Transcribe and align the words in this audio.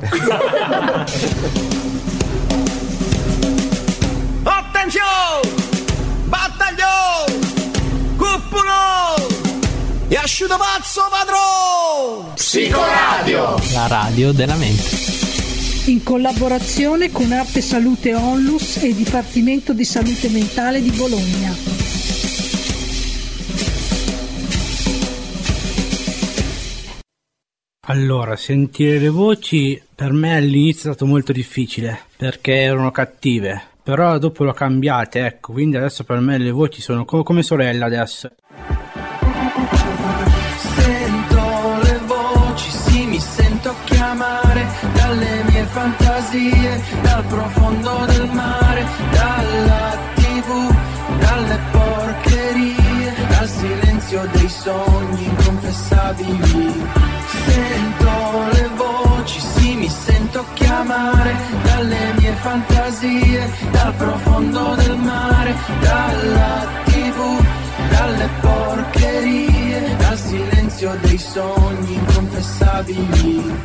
Attenzione! 4.42 5.40
Battaglio! 6.24 7.26
Cuppulo! 8.16 9.28
E 10.08 10.16
asciuto 10.16 10.56
pazzo 10.56 11.02
padrone! 11.10 12.32
Psicoradio! 12.34 13.60
La 13.74 13.86
radio 13.88 14.32
della 14.32 14.54
mente. 14.54 15.18
In 15.86 16.02
collaborazione 16.02 17.10
con 17.10 17.30
Arte 17.32 17.60
Salute 17.60 18.14
Onlus 18.14 18.78
e 18.78 18.94
Dipartimento 18.94 19.74
di 19.74 19.84
Salute 19.84 20.30
Mentale 20.30 20.80
di 20.80 20.90
Bologna. 20.92 21.69
Allora, 27.90 28.36
sentire 28.36 29.00
le 29.00 29.08
voci 29.08 29.82
per 29.96 30.12
me 30.12 30.36
all'inizio 30.36 30.90
è 30.90 30.94
stato 30.94 31.06
molto 31.06 31.32
difficile 31.32 31.98
perché 32.16 32.60
erano 32.60 32.92
cattive, 32.92 33.60
però 33.82 34.16
dopo 34.18 34.44
l'ho 34.44 34.52
cambiate, 34.52 35.26
ecco, 35.26 35.50
quindi 35.50 35.76
adesso 35.76 36.04
per 36.04 36.20
me 36.20 36.38
le 36.38 36.52
voci 36.52 36.80
sono 36.80 37.04
co- 37.04 37.24
come 37.24 37.42
sorella 37.42 37.86
adesso. 37.86 38.30
Sento 40.76 41.80
le 41.82 42.00
voci, 42.06 42.70
sì, 42.70 43.06
mi 43.06 43.18
sento 43.18 43.74
chiamare 43.86 44.68
dalle 44.94 45.42
mie 45.48 45.64
fantasie, 45.64 46.80
dal 47.02 47.24
profondo 47.24 48.04
del 48.06 48.30
mare, 48.32 48.86
dalla 49.10 49.98
tv, 50.14 50.74
dalle 51.18 51.58
porcherie, 51.72 53.14
dal 53.30 53.48
silenzio 53.48 54.28
dei 54.32 54.48
sogni 54.48 55.24
inconfessabili. 55.24 56.99
Fantasie, 62.50 63.48
dal 63.70 63.94
profondo 63.94 64.74
del 64.74 64.96
mare, 64.96 65.54
dalla 65.80 66.66
tv, 66.84 67.18
dalle 67.90 68.28
porcherie, 68.40 69.96
dal 69.96 70.16
silenzio 70.18 70.98
dei 71.00 71.18
sogni 71.18 71.94
inconfessabili. 71.94 73.58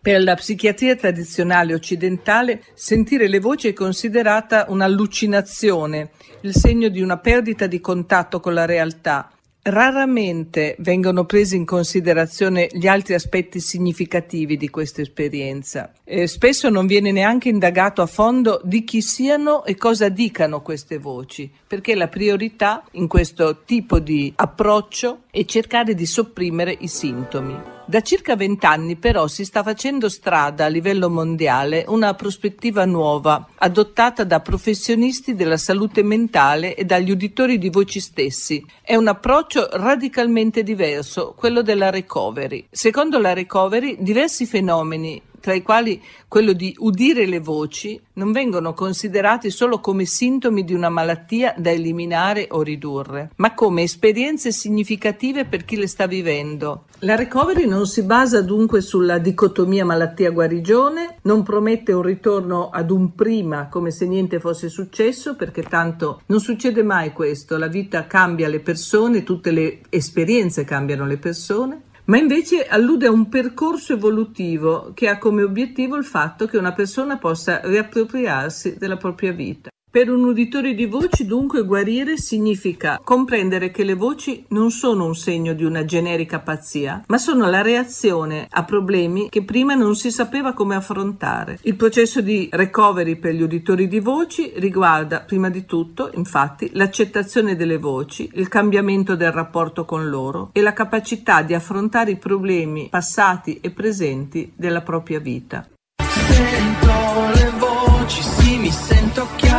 Per 0.00 0.20
la 0.20 0.34
psichiatria 0.34 0.96
tradizionale 0.96 1.74
occidentale, 1.74 2.64
sentire 2.74 3.28
le 3.28 3.38
voci 3.38 3.68
è 3.68 3.72
considerata 3.72 4.66
un'allucinazione, 4.68 6.10
il 6.40 6.56
segno 6.56 6.88
di 6.88 7.00
una 7.00 7.18
perdita 7.18 7.68
di 7.68 7.78
contatto 7.78 8.40
con 8.40 8.52
la 8.52 8.64
realtà. 8.64 9.30
Raramente 9.64 10.74
vengono 10.80 11.24
presi 11.24 11.54
in 11.54 11.64
considerazione 11.64 12.66
gli 12.72 12.88
altri 12.88 13.14
aspetti 13.14 13.60
significativi 13.60 14.56
di 14.56 14.68
questa 14.68 15.02
esperienza. 15.02 15.92
E 16.02 16.26
spesso 16.26 16.68
non 16.68 16.86
viene 16.86 17.12
neanche 17.12 17.48
indagato 17.48 18.02
a 18.02 18.06
fondo 18.06 18.60
di 18.64 18.82
chi 18.82 19.00
siano 19.00 19.64
e 19.64 19.76
cosa 19.76 20.08
dicano 20.08 20.62
queste 20.62 20.98
voci, 20.98 21.48
perché 21.64 21.94
la 21.94 22.08
priorità 22.08 22.84
in 22.92 23.06
questo 23.06 23.62
tipo 23.64 24.00
di 24.00 24.32
approccio 24.34 25.22
è 25.30 25.44
cercare 25.44 25.94
di 25.94 26.06
sopprimere 26.06 26.76
i 26.80 26.88
sintomi. 26.88 27.81
Da 27.92 28.00
circa 28.00 28.36
vent'anni 28.36 28.96
però 28.96 29.26
si 29.26 29.44
sta 29.44 29.62
facendo 29.62 30.08
strada 30.08 30.64
a 30.64 30.68
livello 30.68 31.10
mondiale 31.10 31.84
una 31.88 32.14
prospettiva 32.14 32.86
nuova, 32.86 33.48
adottata 33.56 34.24
da 34.24 34.40
professionisti 34.40 35.34
della 35.34 35.58
salute 35.58 36.02
mentale 36.02 36.74
e 36.74 36.86
dagli 36.86 37.10
uditori 37.10 37.58
di 37.58 37.68
voci 37.68 38.00
stessi. 38.00 38.64
È 38.80 38.96
un 38.96 39.08
approccio 39.08 39.68
radicalmente 39.72 40.62
diverso, 40.62 41.34
quello 41.36 41.60
della 41.60 41.90
recovery. 41.90 42.66
Secondo 42.70 43.18
la 43.18 43.34
recovery, 43.34 43.98
diversi 44.00 44.46
fenomeni 44.46 45.20
tra 45.42 45.52
i 45.52 45.62
quali 45.62 46.00
quello 46.28 46.52
di 46.52 46.74
udire 46.78 47.26
le 47.26 47.40
voci, 47.40 48.00
non 48.14 48.30
vengono 48.30 48.72
considerati 48.72 49.50
solo 49.50 49.80
come 49.80 50.06
sintomi 50.06 50.64
di 50.64 50.72
una 50.72 50.88
malattia 50.88 51.52
da 51.58 51.70
eliminare 51.70 52.46
o 52.50 52.62
ridurre, 52.62 53.32
ma 53.36 53.52
come 53.52 53.82
esperienze 53.82 54.52
significative 54.52 55.44
per 55.44 55.64
chi 55.64 55.76
le 55.76 55.88
sta 55.88 56.06
vivendo. 56.06 56.84
La 57.00 57.16
recovery 57.16 57.66
non 57.66 57.86
si 57.86 58.02
basa 58.04 58.40
dunque 58.40 58.80
sulla 58.80 59.18
dicotomia 59.18 59.84
malattia-guarigione, 59.84 61.16
non 61.22 61.42
promette 61.42 61.92
un 61.92 62.02
ritorno 62.02 62.70
ad 62.70 62.92
un 62.92 63.14
prima 63.14 63.68
come 63.68 63.90
se 63.90 64.06
niente 64.06 64.38
fosse 64.38 64.68
successo, 64.68 65.34
perché 65.34 65.62
tanto 65.64 66.22
non 66.26 66.38
succede 66.38 66.84
mai 66.84 67.12
questo, 67.12 67.58
la 67.58 67.66
vita 67.66 68.06
cambia 68.06 68.46
le 68.46 68.60
persone, 68.60 69.24
tutte 69.24 69.50
le 69.50 69.80
esperienze 69.90 70.62
cambiano 70.62 71.04
le 71.04 71.18
persone 71.18 71.82
ma 72.12 72.18
invece 72.18 72.66
allude 72.66 73.06
a 73.06 73.10
un 73.10 73.30
percorso 73.30 73.94
evolutivo 73.94 74.92
che 74.92 75.08
ha 75.08 75.16
come 75.16 75.42
obiettivo 75.42 75.96
il 75.96 76.04
fatto 76.04 76.44
che 76.44 76.58
una 76.58 76.74
persona 76.74 77.16
possa 77.16 77.62
riappropriarsi 77.64 78.76
della 78.76 78.98
propria 78.98 79.32
vita. 79.32 79.70
Per 79.92 80.08
un 80.08 80.24
uditore 80.24 80.72
di 80.72 80.86
voci 80.86 81.26
dunque 81.26 81.66
guarire 81.66 82.16
significa 82.16 82.98
comprendere 83.04 83.70
che 83.70 83.84
le 83.84 83.92
voci 83.92 84.42
non 84.48 84.70
sono 84.70 85.04
un 85.04 85.14
segno 85.14 85.52
di 85.52 85.64
una 85.64 85.84
generica 85.84 86.38
pazzia, 86.38 87.04
ma 87.08 87.18
sono 87.18 87.50
la 87.50 87.60
reazione 87.60 88.46
a 88.48 88.64
problemi 88.64 89.28
che 89.28 89.44
prima 89.44 89.74
non 89.74 89.94
si 89.94 90.10
sapeva 90.10 90.54
come 90.54 90.76
affrontare. 90.76 91.58
Il 91.64 91.76
processo 91.76 92.22
di 92.22 92.48
recovery 92.50 93.16
per 93.16 93.34
gli 93.34 93.42
uditori 93.42 93.86
di 93.86 94.00
voci 94.00 94.50
riguarda 94.56 95.20
prima 95.20 95.50
di 95.50 95.66
tutto, 95.66 96.10
infatti, 96.14 96.70
l'accettazione 96.72 97.54
delle 97.54 97.76
voci, 97.76 98.30
il 98.32 98.48
cambiamento 98.48 99.14
del 99.14 99.30
rapporto 99.30 99.84
con 99.84 100.08
loro 100.08 100.48
e 100.54 100.62
la 100.62 100.72
capacità 100.72 101.42
di 101.42 101.52
affrontare 101.52 102.12
i 102.12 102.16
problemi 102.16 102.88
passati 102.88 103.58
e 103.60 103.68
presenti 103.68 104.50
della 104.56 104.80
propria 104.80 105.18
vita. 105.18 105.68
Sento 105.98 107.30
le 107.34 107.52
voci, 107.58 108.22
sì, 108.22 108.56
mi 108.56 108.70
sento 108.70 109.01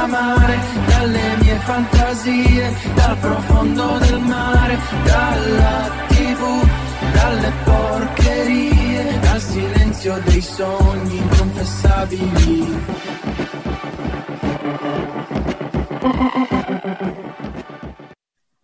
chiamare 0.03 0.59
dalle 0.85 1.37
mie 1.41 1.55
fantasie, 1.59 2.73
dal 2.93 3.17
profondo 3.19 3.97
del 3.99 4.19
mare, 4.19 4.77
dalla 5.05 5.89
tv, 6.07 6.67
dalle 7.13 7.51
porcherie, 7.63 9.19
dal 9.21 9.39
silenzio 9.39 10.21
dei 10.25 10.41
sogni 10.41 11.15
inconfessabili. 11.15 12.81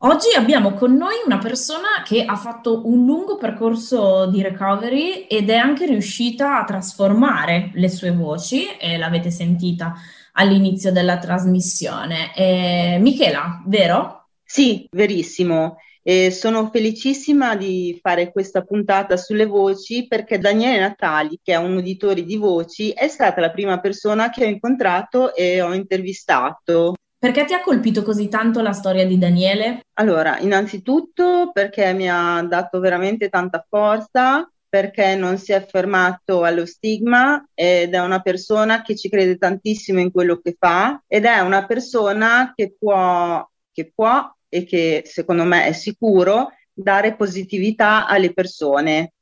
Oggi 0.01 0.35
abbiamo 0.35 0.73
con 0.73 0.93
noi 0.95 1.15
una 1.25 1.37
persona 1.37 2.03
che 2.03 2.25
ha 2.25 2.35
fatto 2.35 2.85
un 2.85 3.05
lungo 3.05 3.37
percorso 3.37 4.25
di 4.25 4.41
recovery 4.41 5.27
ed 5.27 5.49
è 5.49 5.55
anche 5.55 5.85
riuscita 5.85 6.59
a 6.59 6.65
trasformare 6.65 7.71
le 7.75 7.87
sue 7.87 8.11
voci, 8.11 8.65
e 8.77 8.97
l'avete 8.97 9.31
sentita 9.31 9.93
all'inizio 10.33 10.91
della 10.91 11.17
trasmissione. 11.17 12.35
Eh, 12.35 12.97
Michela, 12.99 13.61
vero? 13.65 14.27
Sì, 14.43 14.87
verissimo. 14.91 15.77
E 16.01 16.31
sono 16.31 16.69
felicissima 16.71 17.55
di 17.55 17.99
fare 18.01 18.31
questa 18.31 18.63
puntata 18.63 19.17
sulle 19.17 19.45
voci 19.45 20.07
perché 20.07 20.39
Daniele 20.39 20.79
Natali, 20.79 21.39
che 21.43 21.53
è 21.53 21.57
un 21.57 21.75
uditore 21.75 22.23
di 22.23 22.37
voci, 22.37 22.91
è 22.91 23.07
stata 23.07 23.41
la 23.41 23.51
prima 23.51 23.79
persona 23.79 24.29
che 24.29 24.45
ho 24.45 24.47
incontrato 24.47 25.35
e 25.35 25.61
ho 25.61 25.73
intervistato. 25.73 26.95
Perché 27.19 27.43
ti 27.43 27.53
ha 27.53 27.61
colpito 27.61 28.01
così 28.01 28.29
tanto 28.29 28.61
la 28.61 28.71
storia 28.71 29.05
di 29.05 29.17
Daniele? 29.17 29.81
Allora, 29.95 30.39
innanzitutto 30.39 31.51
perché 31.51 31.91
mi 31.93 32.09
ha 32.09 32.41
dato 32.43 32.79
veramente 32.79 33.27
tanta 33.27 33.63
forza, 33.67 34.49
perché 34.69 35.15
non 35.15 35.37
si 35.39 35.51
è 35.51 35.65
fermato 35.65 36.43
allo 36.43 36.65
stigma 36.67 37.43
ed 37.55 37.95
è 37.95 37.99
una 37.99 38.21
persona 38.21 38.83
che 38.83 38.95
ci 38.95 39.09
crede 39.09 39.37
tantissimo 39.37 39.99
in 39.99 40.11
quello 40.11 40.37
che 40.37 40.55
fa 40.57 41.03
ed 41.07 41.25
è 41.25 41.39
una 41.39 41.65
persona 41.65 42.53
che 42.55 42.75
può, 42.77 43.45
che 43.71 43.91
può 43.93 44.31
e 44.47 44.63
che 44.65 45.03
secondo 45.05 45.43
me 45.43 45.65
è 45.65 45.71
sicuro 45.71 46.51
dare 46.71 47.15
positività 47.15 48.05
alle 48.05 48.31
persone. 48.31 49.13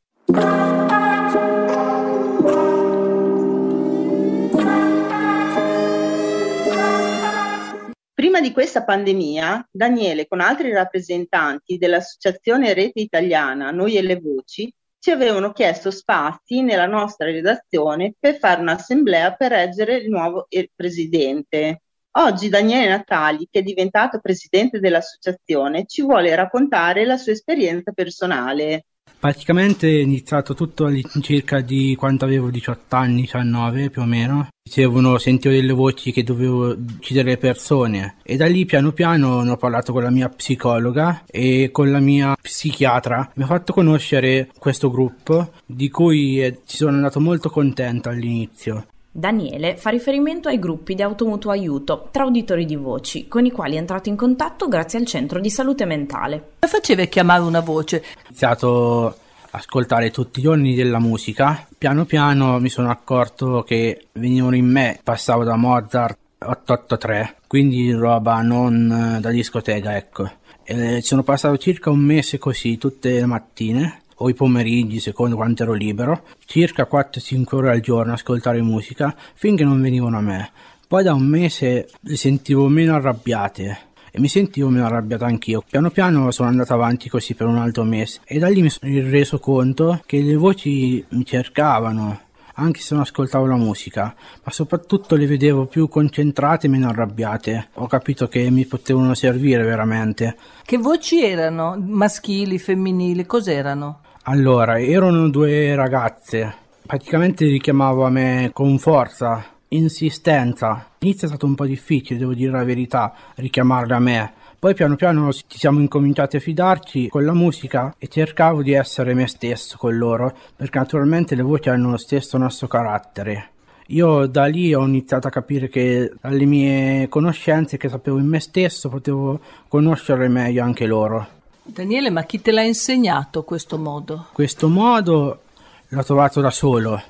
Prima 8.14 8.42
di 8.42 8.52
questa 8.52 8.84
pandemia, 8.84 9.70
Daniele 9.72 10.28
con 10.28 10.42
altri 10.42 10.72
rappresentanti 10.74 11.78
dell'Associazione 11.78 12.74
Rete 12.74 13.00
Italiana 13.00 13.72
Noi 13.72 13.96
e 13.96 14.02
le 14.02 14.20
Voci 14.20 14.74
ci 15.00 15.12
avevano 15.12 15.52
chiesto 15.52 15.92
spazi 15.92 16.62
nella 16.62 16.88
nostra 16.88 17.28
redazione 17.28 18.14
per 18.20 18.38
fare 18.38 18.62
un'assemblea 18.62 19.34
per 19.34 19.54
eleggere 19.54 19.98
il 19.98 20.10
nuovo 20.10 20.48
presidente. 20.76 21.82
Oggi 22.18 22.50
Daniele 22.50 22.90
Natali, 22.90 23.48
che 23.50 23.60
è 23.60 23.64
diventato 23.64 24.20
presidente 24.20 24.80
dell'associazione, 24.80 25.86
ci 25.86 26.02
vuole 26.02 26.34
raccontare 26.36 27.06
la 27.06 27.18
sua 27.18 27.32
esperienza 27.32 27.92
personale. 27.92 28.86
Praticamente 29.20 29.90
è 29.90 30.02
iniziato 30.02 30.54
tutto 30.54 30.86
all'incirca 30.86 31.60
di 31.62 31.96
quando 31.98 32.26
avevo 32.26 32.52
18 32.52 32.96
anni, 32.96 33.22
19 33.22 33.90
più 33.90 34.04
o 34.04 34.06
meno. 34.06 34.50
Dicevano, 34.64 35.18
sentivo 35.18 35.54
delle 35.56 35.74
voci 35.74 36.12
che 36.12 36.24
dovevo 36.24 36.68
uccidere 36.68 37.32
le 37.32 37.38
persone 37.38 38.18
e 38.22 38.36
da 38.36 38.46
lì 38.46 38.66
piano 38.66 38.92
piano 38.92 39.42
ne 39.42 39.52
ho 39.52 39.58
parlato 39.58 39.92
con 39.92 40.04
la 40.04 40.12
mia 40.12 40.30
psicologa 40.30 41.24
e 41.26 41.70
con 41.72 41.90
la 41.90 42.00
mia 42.00 42.36
psichiatra. 42.40 43.32
Mi 43.36 43.44
ha 43.44 43.48
fatto 43.48 43.74
conoscere 43.74 44.50
questo 44.60 44.92
gruppo 44.92 45.52
di 45.66 45.90
cui 45.90 46.44
eh, 46.44 46.60
ci 46.66 46.78
sono 46.78 46.96
andato 46.96 47.20
molto 47.20 47.50
contento 47.50 48.10
all'inizio. 48.10 48.86
Daniele 49.18 49.78
fa 49.78 49.90
riferimento 49.90 50.48
ai 50.48 50.60
gruppi 50.60 50.94
di 50.94 51.02
automutuo 51.02 51.50
aiuto 51.50 52.10
tra 52.12 52.24
uditori 52.24 52.66
di 52.66 52.76
voci, 52.76 53.28
con 53.28 53.48
i 53.48 53.52
quali 53.52 53.74
è 53.74 53.80
entrato 53.80 54.10
in 54.10 54.16
contatto 54.16 54.68
grazie 54.68 55.00
al 55.00 55.08
centro 55.08 55.40
di 55.40 55.50
salute 55.50 55.86
mentale. 55.86 56.52
Come 56.60 56.72
faceva 56.72 57.02
a 57.02 57.08
chiamare 57.08 57.42
una 57.42 57.62
voce? 57.62 57.98
Ho 57.98 58.28
iniziato 58.28 59.08
a 59.08 59.16
ascoltare 59.58 60.12
tutti 60.12 60.38
i 60.38 60.44
giorni 60.44 60.76
della 60.76 61.00
musica. 61.00 61.66
Piano 61.76 62.06
piano 62.06 62.60
mi 62.60 62.70
sono 62.70 62.92
accorto 62.92 63.64
che 63.64 64.06
venivano 64.12 64.56
in 64.56 64.68
me, 64.68 65.00
passavo 65.04 65.44
da 65.44 65.56
Mozart 65.56 66.20
883, 66.38 67.38
quindi 67.48 67.92
roba 67.92 68.42
non 68.44 69.16
eh, 69.16 69.20
da 69.20 69.32
discoteca, 69.32 69.96
ecco. 69.96 70.30
E 70.64 71.02
sono 71.02 71.24
passato 71.24 71.58
circa 71.58 71.90
un 71.90 72.02
mese 72.02 72.38
così, 72.38 72.78
tutte 72.78 73.14
le 73.14 73.26
mattine 73.26 74.02
o 74.18 74.30
i 74.30 74.34
pomeriggi, 74.34 75.00
secondo 75.00 75.36
quanto 75.36 75.64
ero 75.64 75.74
libero, 75.74 76.24
circa 76.46 76.88
4-5 76.90 77.56
ore 77.56 77.72
al 77.72 77.80
giorno 77.80 78.14
ascoltare 78.14 78.62
musica 78.62 79.16
finché 79.34 79.64
non 79.64 79.82
venivano 79.82 80.18
a 80.18 80.22
me. 80.22 80.52
Poi 80.88 81.04
da 81.04 81.14
un 81.14 81.26
mese 81.26 81.90
le 82.00 82.16
sentivo 82.16 82.68
meno 82.68 82.96
arrabbiate 82.96 83.80
e 84.12 84.20
mi 84.20 84.30
sentivo 84.30 84.70
meno 84.70 84.86
arrabbiato 84.86 85.26
anch'io. 85.26 85.64
Piano 85.70 85.92
piano 85.92 86.32
sono 86.32 86.48
andato 86.48 86.74
avanti 86.74 87.10
così 87.10 87.34
per 87.34 87.48
un 87.48 87.58
altro 87.58 87.84
mese 87.84 88.22
e 88.24 88.40
da 88.40 88.48
lì 88.48 88.62
mi 88.62 88.70
sono 88.70 88.92
reso 89.10 89.40
conto 89.40 90.02
che 90.06 90.22
le 90.22 90.36
voci 90.36 91.04
mi 91.10 91.26
cercavano 91.26 92.26
anche 92.60 92.80
se 92.80 92.94
non 92.94 93.04
ascoltavo 93.04 93.46
la 93.46 93.56
musica, 93.56 94.16
ma 94.44 94.52
soprattutto 94.52 95.16
le 95.16 95.28
vedevo 95.28 95.66
più 95.66 95.88
concentrate 95.88 96.68
e 96.68 96.70
meno 96.70 96.90
arrabbiate. 96.90 97.70
Ho 97.76 97.88
capito 97.88 98.28
che 98.28 98.50
mi 98.50 98.66
potevano 98.66 99.14
servire 99.14 99.64
veramente. 99.64 100.36
Che 100.64 100.78
voci 100.78 101.24
erano? 101.24 101.78
Maschili, 101.80 102.58
femminili, 102.58 103.26
cos'erano? 103.26 104.02
Allora, 104.30 104.78
erano 104.78 105.30
due 105.30 105.74
ragazze. 105.74 106.54
Praticamente 106.86 107.46
richiamavo 107.46 108.04
a 108.04 108.10
me 108.10 108.50
con 108.52 108.78
forza, 108.78 109.42
insistenza. 109.70 110.90
All'inizio 111.00 111.28
è 111.28 111.30
stato 111.30 111.46
un 111.46 111.56
po' 111.56 111.66
difficile, 111.66 112.20
devo 112.20 112.34
dire 112.34 112.52
la 112.52 112.66
verità, 112.66 113.14
richiamarle 113.36 113.94
a 113.94 114.00
me. 114.00 114.34
Poi 114.60 114.74
piano 114.74 114.98
piano 114.98 115.32
ci 115.32 115.58
siamo 115.58 115.80
incominciati 115.80 116.36
a 116.36 116.42
fidarci 116.42 117.08
con 117.08 117.24
la 117.24 117.34
musica 117.34 117.96
e 117.98 118.10
cercavo 118.10 118.62
di 118.64 118.74
essere 118.74 119.14
me 119.14 119.28
stesso 119.28 119.78
con 119.78 119.98
loro, 119.98 120.36
perché 120.58 120.78
naturalmente 120.78 121.34
le 121.34 121.44
voci 121.44 121.70
hanno 121.70 121.92
lo 121.92 121.98
stesso 121.98 122.38
nostro 122.38 122.68
carattere. 122.68 123.52
Io 123.92 124.26
da 124.26 124.44
lì 124.48 124.74
ho 124.74 124.86
iniziato 124.86 125.28
a 125.28 125.32
capire 125.32 125.70
che 125.70 126.12
dalle 126.20 126.44
mie 126.44 127.08
conoscenze 127.08 127.78
che 127.78 127.88
sapevo 127.88 128.18
in 128.18 128.28
me 128.28 128.42
stesso 128.42 128.90
potevo 128.90 129.40
conoscere 129.70 130.28
meglio 130.28 130.64
anche 130.64 130.86
loro. 130.86 131.36
Daniele, 131.68 132.10
ma 132.10 132.24
chi 132.24 132.42
te 132.42 132.52
l'ha 132.52 132.64
insegnato 132.64 133.44
questo 133.44 133.78
modo? 133.78 134.28
Questo 134.32 134.70
modo 134.70 135.42
l'ho 135.90 136.04
trovato 136.04 136.42
da 136.42 136.50
solo, 136.50 137.02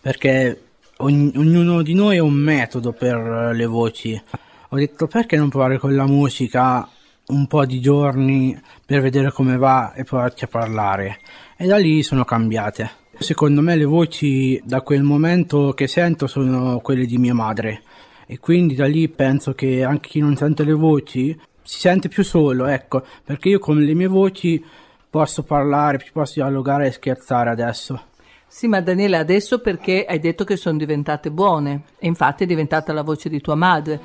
perché 0.00 0.62
ogn- 0.98 1.32
ognuno 1.36 1.82
di 1.82 1.94
noi 1.94 2.18
ha 2.18 2.22
un 2.22 2.34
metodo 2.34 2.92
per 2.92 3.52
le 3.54 3.66
voci. 3.66 4.20
Ho 4.68 4.76
detto 4.76 5.06
perché 5.06 5.36
non 5.36 5.48
provare 5.48 5.78
con 5.78 5.94
la 5.94 6.06
musica 6.06 6.88
un 7.28 7.46
po' 7.46 7.64
di 7.64 7.80
giorni 7.80 8.58
per 8.84 9.00
vedere 9.00 9.32
come 9.32 9.56
va 9.56 9.92
e 9.94 10.04
provarci 10.04 10.44
a 10.44 10.48
parlare. 10.48 11.18
E 11.56 11.66
da 11.66 11.76
lì 11.76 12.02
sono 12.02 12.24
cambiate. 12.24 13.04
Secondo 13.18 13.62
me 13.62 13.76
le 13.76 13.86
voci 13.86 14.60
da 14.62 14.82
quel 14.82 15.02
momento 15.02 15.72
che 15.72 15.86
sento 15.86 16.26
sono 16.26 16.80
quelle 16.80 17.06
di 17.06 17.16
mia 17.16 17.34
madre 17.34 17.82
e 18.26 18.38
quindi 18.38 18.74
da 18.74 18.86
lì 18.86 19.08
penso 19.08 19.54
che 19.54 19.82
anche 19.82 20.08
chi 20.10 20.20
non 20.20 20.36
sente 20.36 20.64
le 20.64 20.74
voci 20.74 21.36
si 21.66 21.80
sente 21.80 22.08
più 22.08 22.22
solo, 22.22 22.66
ecco, 22.66 23.04
perché 23.24 23.48
io 23.48 23.58
con 23.58 23.82
le 23.82 23.92
mie 23.92 24.06
voci 24.06 24.64
posso 25.10 25.42
parlare, 25.42 26.04
posso 26.12 26.34
dialogare 26.34 26.86
e 26.86 26.92
scherzare 26.92 27.50
adesso. 27.50 28.00
Sì, 28.46 28.68
ma 28.68 28.80
Daniele, 28.80 29.16
adesso 29.16 29.58
perché 29.58 30.04
hai 30.08 30.20
detto 30.20 30.44
che 30.44 30.56
sono 30.56 30.78
diventate 30.78 31.30
buone 31.30 31.82
e 31.98 32.06
infatti 32.06 32.44
è 32.44 32.46
diventata 32.46 32.92
la 32.92 33.02
voce 33.02 33.28
di 33.28 33.40
tua 33.40 33.56
madre. 33.56 34.00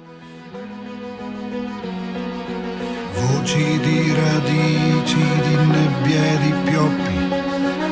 Voci 3.14 3.80
di 3.80 4.14
radici, 4.14 5.16
di 5.16 5.56
nebbie, 5.56 6.38
di 6.40 6.54
pioppi 6.72 7.20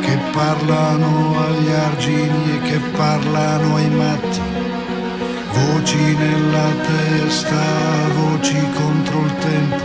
che 0.01 0.17
parlano 0.33 1.39
agli 1.39 1.69
argini 1.69 2.55
e 2.55 2.61
che 2.61 2.79
parlano 2.97 3.75
ai 3.75 3.89
matti 3.91 4.68
voci 5.59 6.15
nella 6.15 6.69
testa, 6.87 7.63
voci 8.15 8.59
contro 8.73 9.19
il 9.25 9.35
tempo 9.37 9.77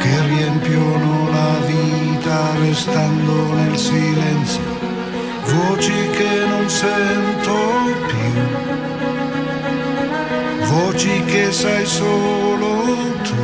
che 0.00 0.14
riempiono 0.26 1.28
la 1.30 1.54
vita 1.66 2.38
restando 2.58 3.52
nel 3.54 3.76
silenzio, 3.76 4.62
voci 5.44 5.98
che 6.10 6.46
non 6.48 6.68
sento 6.68 7.56
più, 8.10 8.32
voci 10.66 11.24
che 11.24 11.52
sai 11.52 11.86
solo 11.86 12.68
tu. 13.22 13.38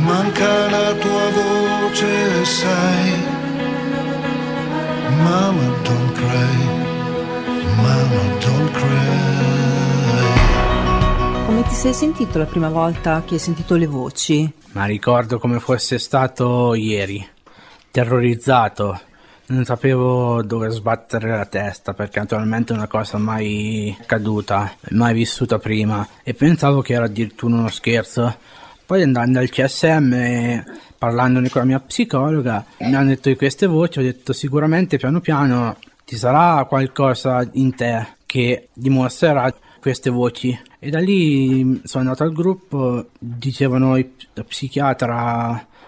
Manca 0.00 0.70
la 0.70 0.92
tua 0.94 1.30
voce, 1.30 2.44
sai, 2.44 3.24
Mama, 5.24 5.66
don't 5.82 6.12
cry. 6.14 6.75
Mama, 7.76 8.38
don't 8.40 8.70
cry. 8.72 9.16
Come 11.46 11.62
ti 11.64 11.74
sei 11.74 11.92
sentito 11.92 12.38
la 12.38 12.46
prima 12.46 12.68
volta 12.68 13.22
che 13.24 13.34
hai 13.34 13.40
sentito 13.40 13.76
le 13.76 13.86
voci? 13.86 14.50
Ma 14.72 14.86
ricordo 14.86 15.38
come 15.38 15.60
fosse 15.60 15.98
stato 15.98 16.74
ieri, 16.74 17.26
terrorizzato. 17.90 19.00
Non 19.48 19.64
sapevo 19.64 20.42
dove 20.42 20.70
sbattere 20.70 21.28
la 21.30 21.46
testa 21.46 21.94
perché 21.94 22.18
naturalmente 22.18 22.72
è 22.72 22.76
una 22.76 22.88
cosa 22.88 23.16
mai 23.18 23.96
accaduta, 24.00 24.74
mai 24.90 25.14
vissuta 25.14 25.58
prima 25.58 26.06
e 26.24 26.34
pensavo 26.34 26.82
che 26.82 26.94
era 26.94 27.04
addirittura 27.04 27.54
uno 27.54 27.68
scherzo. 27.68 28.36
Poi 28.84 29.02
andando 29.02 29.38
al 29.38 29.48
CSM 29.48 30.12
e 30.14 30.64
parlandone 30.98 31.48
con 31.48 31.60
la 31.60 31.66
mia 31.66 31.80
psicologa 31.80 32.64
mi 32.78 32.94
hanno 32.94 33.08
detto 33.08 33.28
di 33.28 33.36
queste 33.36 33.66
voci, 33.66 33.98
ho 33.98 34.02
detto 34.02 34.32
sicuramente 34.32 34.96
piano 34.96 35.20
piano 35.20 35.76
ci 36.08 36.16
sarà 36.16 36.64
qualcosa 36.66 37.44
in 37.54 37.74
te 37.74 38.06
che 38.26 38.68
dimostrerà 38.72 39.52
queste 39.80 40.08
voci. 40.08 40.56
E 40.78 40.88
da 40.88 41.00
lì 41.00 41.80
sono 41.82 42.04
andato 42.04 42.22
al 42.22 42.32
gruppo, 42.32 43.08
dicevano 43.18 43.96
il 43.96 44.08
psichiatra, 44.46 45.16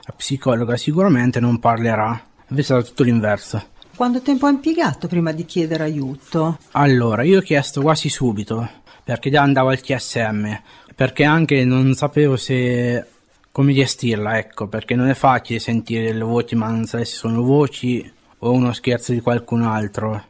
la 0.03 0.13
psicologa 0.17 0.77
sicuramente 0.77 1.39
non 1.39 1.61
parlerà. 1.61 2.21
Invece 2.49 2.73
era 2.73 2.83
tutto 2.83 3.05
l'inverso. 3.05 3.65
Quanto 3.95 4.21
tempo 4.21 4.47
hai 4.47 4.55
impiegato 4.55 5.07
prima 5.07 5.31
di 5.31 5.45
chiedere 5.45 5.85
aiuto? 5.85 6.59
Allora, 6.73 7.23
io 7.23 7.39
ho 7.39 7.43
chiesto 7.43 7.81
quasi 7.81 8.09
subito, 8.09 8.69
perché 9.05 9.31
già 9.31 9.43
andavo 9.43 9.69
al 9.69 9.81
CSM, 9.81 10.53
perché 10.97 11.23
anche 11.23 11.65
non 11.65 11.95
sapevo 11.95 12.37
se 12.37 13.07
come 13.53 13.73
gestirla, 13.73 14.37
ecco, 14.37 14.67
perché 14.67 14.97
non 14.97 15.09
è 15.09 15.15
facile 15.15 15.61
sentire 15.61 16.13
le 16.13 16.25
voci, 16.25 16.57
ma 16.57 16.69
non 16.71 16.87
sai 16.87 17.05
se 17.05 17.15
sono 17.15 17.43
voci 17.43 18.17
o 18.39 18.53
uno 18.53 18.73
scherzo 18.73 19.13
di 19.13 19.21
qualcun 19.21 19.63
altro. 19.63 20.25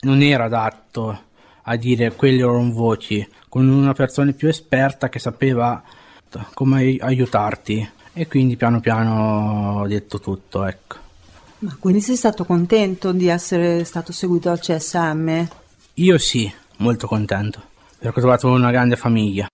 Non 0.00 0.22
era 0.22 0.44
adatto 0.44 1.20
a 1.62 1.76
dire 1.76 2.14
quelle 2.14 2.42
erano 2.42 2.72
voci, 2.72 3.26
con 3.48 3.68
una 3.68 3.92
persona 3.92 4.32
più 4.32 4.48
esperta 4.48 5.08
che 5.08 5.18
sapeva 5.18 5.82
come 6.54 6.96
aiutarti. 6.98 7.90
E 8.14 8.26
quindi 8.26 8.56
piano 8.56 8.80
piano 8.80 9.80
ho 9.80 9.86
detto 9.86 10.20
tutto, 10.20 10.64
ecco. 10.66 10.96
Ma 11.60 11.76
quindi 11.78 12.00
sei 12.00 12.16
stato 12.16 12.44
contento 12.44 13.12
di 13.12 13.28
essere 13.28 13.84
stato 13.84 14.12
seguito 14.12 14.50
al 14.50 14.58
CSM? 14.58 15.46
Io 15.94 16.18
sì, 16.18 16.52
molto 16.78 17.06
contento, 17.06 17.62
perché 17.98 18.18
ho 18.18 18.22
trovato 18.22 18.48
una 18.48 18.70
grande 18.70 18.96
famiglia. 18.96 19.46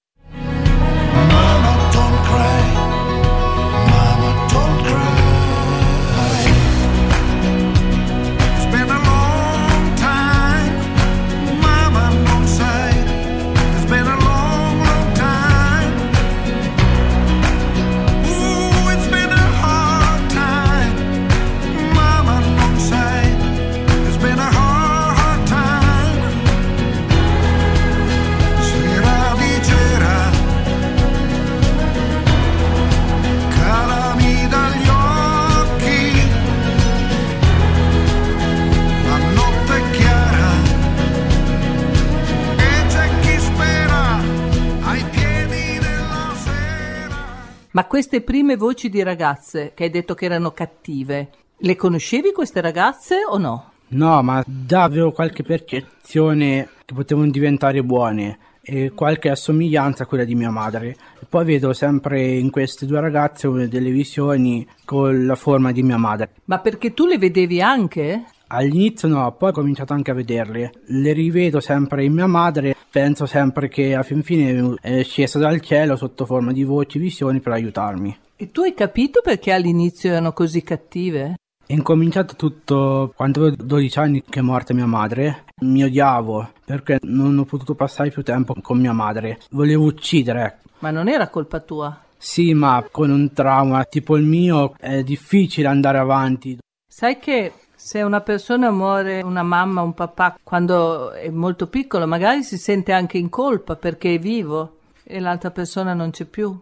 Queste 47.99 48.21
prime 48.21 48.55
voci 48.55 48.88
di 48.90 49.02
ragazze 49.02 49.73
che 49.75 49.83
hai 49.83 49.90
detto 49.90 50.14
che 50.14 50.26
erano 50.26 50.52
cattive, 50.52 51.31
le 51.57 51.75
conoscevi 51.75 52.31
queste 52.31 52.61
ragazze 52.61 53.25
o 53.28 53.38
no? 53.38 53.73
No, 53.88 54.23
ma 54.23 54.40
già 54.47 54.85
avevo 54.85 55.11
qualche 55.11 55.43
percezione 55.43 56.69
che 56.85 56.95
potevano 56.95 57.28
diventare 57.28 57.83
buone 57.83 58.38
e 58.62 58.93
qualche 58.95 59.31
assomiglianza 59.31 60.05
a 60.05 60.07
quella 60.07 60.23
di 60.23 60.37
mia 60.37 60.52
madre. 60.52 60.97
E 61.21 61.26
poi 61.28 61.45
vedo 61.45 61.73
sempre 61.73 62.25
in 62.25 62.50
queste 62.50 62.87
due 62.87 63.00
ragazze 63.00 63.49
delle 63.67 63.90
visioni 63.90 64.64
con 64.85 65.26
la 65.26 65.35
forma 65.35 65.73
di 65.73 65.83
mia 65.83 65.99
madre. 65.99 66.35
Ma 66.45 66.61
perché 66.61 66.95
tu 66.95 67.05
le 67.05 67.19
vedevi 67.19 67.61
anche? 67.61 68.26
All'inizio 68.47 69.09
no, 69.09 69.33
poi 69.33 69.50
ho 69.50 69.52
cominciato 69.52 69.93
anche 69.93 70.12
a 70.12 70.14
vederle. 70.14 70.71
Le 70.87 71.12
rivedo 71.12 71.59
sempre 71.59 72.05
in 72.05 72.12
mia 72.12 72.28
madre, 72.28 72.76
penso 72.99 73.26
sempre 73.26 73.69
che 73.69 73.95
a 73.95 74.02
fin 74.02 74.25
fine 74.25 74.75
è 74.81 75.05
scesa 75.05 75.38
dal 75.38 75.61
cielo 75.61 75.95
sotto 75.95 76.26
forma 76.26 76.50
di 76.52 76.64
voci, 76.64 76.99
visioni 76.99 77.38
per 77.38 77.52
aiutarmi. 77.52 78.19
E 78.35 78.50
tu 78.50 78.62
hai 78.62 78.75
capito 78.75 79.21
perché 79.23 79.52
all'inizio 79.52 80.11
erano 80.11 80.33
così 80.33 80.64
cattive? 80.64 81.37
È 81.64 81.73
incominciato 81.75 82.35
tutto 82.35 83.12
quando 83.14 83.47
avevo 83.47 83.62
12 83.62 83.99
anni 84.00 84.25
che 84.28 84.40
è 84.40 84.43
morta 84.43 84.75
mia 84.75 84.87
madre. 84.87 85.45
Mi 85.61 85.85
odiavo 85.85 86.50
perché 86.64 86.99
non 87.02 87.38
ho 87.38 87.45
potuto 87.45 87.76
passare 87.76 88.11
più 88.11 88.25
tempo 88.25 88.57
con 88.61 88.81
mia 88.81 88.93
madre. 88.93 89.38
Volevo 89.50 89.85
uccidere. 89.85 90.59
Ma 90.81 90.90
non 90.90 91.07
era 91.07 91.28
colpa 91.28 91.61
tua. 91.61 92.02
Sì, 92.17 92.52
ma 92.52 92.85
con 92.90 93.11
un 93.11 93.33
trauma 93.33 93.85
tipo 93.85 94.17
il 94.17 94.25
mio 94.25 94.75
è 94.76 95.05
difficile 95.05 95.69
andare 95.69 95.99
avanti. 95.99 96.59
Sai 96.85 97.21
che 97.21 97.52
se 97.88 98.02
una 98.02 98.21
persona 98.21 98.71
muore, 98.71 99.23
una 99.23 99.42
mamma, 99.42 99.80
un 99.80 99.95
papà, 99.95 100.38
quando 100.42 101.12
è 101.12 101.30
molto 101.30 101.68
piccolo, 101.68 102.07
magari 102.07 102.42
si 102.42 102.59
sente 102.59 102.92
anche 102.92 103.16
in 103.16 103.30
colpa 103.30 103.76
perché 103.76 104.12
è 104.12 104.18
vivo 104.18 104.76
e 105.04 105.18
l'altra 105.21 105.50
persona 105.50 105.95
non 105.95 106.11
c'è 106.11 106.26
più. 106.26 106.54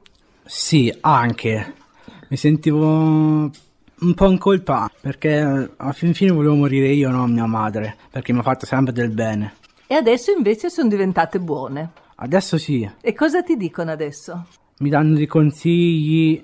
Sì, 0.45 0.97
anche. 1.01 1.75
Mi 2.29 2.37
sentivo 2.37 2.87
un 2.87 4.15
po' 4.15 4.31
in 4.31 4.39
colpa 4.39 4.89
perché 5.01 5.41
alla 5.77 5.93
fin 5.93 6.15
fine 6.15 6.31
volevo 6.31 6.55
morire 6.55 6.91
io, 6.91 7.11
non 7.11 7.33
mia 7.33 7.47
madre, 7.47 7.97
perché 8.09 8.33
mi 8.33 8.39
ha 8.39 8.43
fatto 8.43 8.65
sempre 8.65 8.93
del 8.93 9.11
bene. 9.11 9.55
E 9.89 9.97
adesso 9.97 10.31
invece 10.31 10.71
sono 10.71 10.89
diventate 10.89 11.41
buone. 11.41 11.91
Adesso 12.15 12.57
sì, 12.57 12.89
E 13.01 13.13
cosa 13.15 13.43
ti 13.43 13.57
dicono 13.57 13.91
adesso? 13.91 14.47
mi 14.79 14.91
danno 14.91 15.17
dei 15.17 15.27
consigli, 15.27 16.41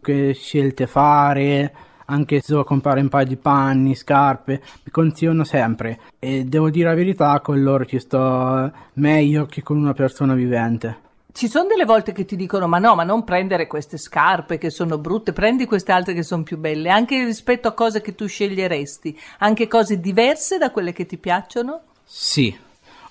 che 0.00 0.34
scelte 0.34 0.86
fare, 0.86 1.74
anche 2.10 2.40
se 2.40 2.46
devo 2.48 2.64
comprare 2.64 3.00
un 3.00 3.08
paio 3.08 3.26
di 3.26 3.36
panni, 3.36 3.94
scarpe, 3.94 4.60
mi 4.82 4.90
consigliano 4.90 5.44
sempre. 5.44 6.00
E 6.18 6.44
devo 6.44 6.68
dire 6.68 6.88
la 6.88 6.94
verità, 6.94 7.40
con 7.40 7.62
loro 7.62 7.86
ci 7.86 8.00
sto 8.00 8.70
meglio 8.94 9.46
che 9.46 9.62
con 9.62 9.78
una 9.78 9.94
persona 9.94 10.34
vivente. 10.34 11.08
Ci 11.32 11.48
sono 11.48 11.68
delle 11.68 11.84
volte 11.84 12.10
che 12.12 12.24
ti 12.24 12.34
dicono: 12.34 12.66
Ma 12.66 12.78
no, 12.78 12.96
ma 12.96 13.04
non 13.04 13.22
prendere 13.22 13.68
queste 13.68 13.96
scarpe 13.96 14.58
che 14.58 14.68
sono 14.68 14.98
brutte, 14.98 15.32
prendi 15.32 15.64
queste 15.64 15.92
altre 15.92 16.12
che 16.12 16.24
sono 16.24 16.42
più 16.42 16.58
belle, 16.58 16.90
anche 16.90 17.24
rispetto 17.24 17.68
a 17.68 17.72
cose 17.72 18.00
che 18.00 18.16
tu 18.16 18.26
sceglieresti, 18.26 19.16
anche 19.38 19.68
cose 19.68 20.00
diverse 20.00 20.58
da 20.58 20.72
quelle 20.72 20.92
che 20.92 21.06
ti 21.06 21.16
piacciono? 21.16 21.82
Sì, 22.04 22.54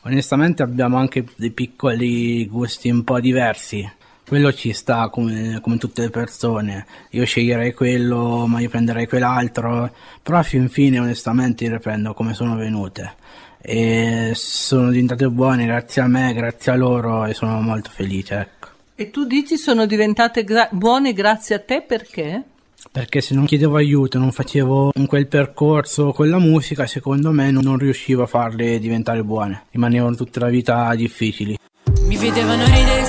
onestamente 0.01 0.61
abbiamo 0.61 0.97
anche 0.97 1.25
dei 1.37 1.51
piccoli 1.51 2.45
gusti 2.47 2.89
un 2.89 3.05
po' 3.05 3.21
diversi. 3.21 3.89
Quello 4.29 4.53
ci 4.53 4.73
sta 4.73 5.09
come, 5.09 5.59
come 5.59 5.77
tutte 5.77 6.03
le 6.03 6.11
persone. 6.11 6.85
Io 7.09 7.25
sceglierei 7.25 7.73
quello, 7.73 8.45
ma 8.45 8.59
io 8.59 8.69
prenderei 8.69 9.07
quell'altro. 9.07 9.91
Però 10.21 10.37
a 10.37 10.43
fin 10.43 10.69
fine, 10.69 10.99
onestamente, 10.99 11.63
io 11.63 11.71
le 11.71 11.79
prendo 11.79 12.13
come 12.13 12.35
sono 12.35 12.55
venute. 12.55 13.13
E 13.59 14.33
sono 14.35 14.91
diventate 14.91 15.27
buone 15.29 15.65
grazie 15.65 16.03
a 16.03 16.07
me, 16.07 16.31
grazie 16.35 16.71
a 16.71 16.75
loro 16.75 17.25
e 17.25 17.33
sono 17.33 17.59
molto 17.59 17.89
felice, 17.91 18.35
ecco. 18.35 18.67
E 18.93 19.09
tu 19.09 19.25
dici 19.25 19.57
sono 19.57 19.87
diventate 19.87 20.43
gra- 20.43 20.69
buone 20.71 21.13
grazie 21.13 21.55
a 21.55 21.59
te 21.59 21.81
perché? 21.81 22.43
Perché 22.91 23.21
se 23.21 23.33
non 23.33 23.45
chiedevo 23.45 23.77
aiuto, 23.77 24.19
non 24.19 24.31
facevo 24.31 24.91
in 24.93 25.07
quel 25.07 25.25
percorso 25.25 26.11
con 26.11 26.29
la 26.29 26.37
musica, 26.37 26.85
secondo 26.85 27.31
me 27.31 27.49
non, 27.49 27.63
non 27.63 27.79
riuscivo 27.79 28.21
a 28.21 28.27
farle 28.27 28.77
diventare 28.77 29.23
buone. 29.23 29.63
Rimanevano 29.71 30.15
tutta 30.15 30.41
la 30.41 30.49
vita 30.49 30.93
difficili. 30.93 31.57
Mi 32.03 32.17
vedevano 32.17 32.63
ridere 32.65 33.05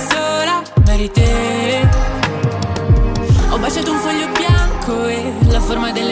sola, 1.01 1.07
ma 1.07 1.07
eri 1.07 1.11
te. 1.11 1.89
Ho 3.51 3.59
baciato 3.59 3.93
un 3.93 3.99
foglio 3.99 4.29
bianco 4.33 5.07
e 5.07 5.33
la 5.49 5.61
forma 5.61 5.93
delle 5.93 6.10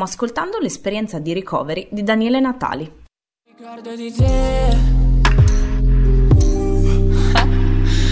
Stiamo 0.00 0.16
ascoltando 0.16 0.58
l'esperienza 0.60 1.18
di 1.18 1.34
recovery 1.34 1.88
di 1.90 2.02
Daniele 2.02 2.40
Natali. 2.40 2.90
Ricordo 3.44 3.94
di 3.94 4.10
te. 4.10 4.78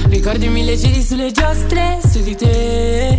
Ricordi 0.11 0.49
mille 0.49 0.77
giri 0.77 1.01
sulle 1.01 1.33
giostre 1.33 1.99
Su 2.05 2.23
di 2.23 2.37
te. 2.37 3.17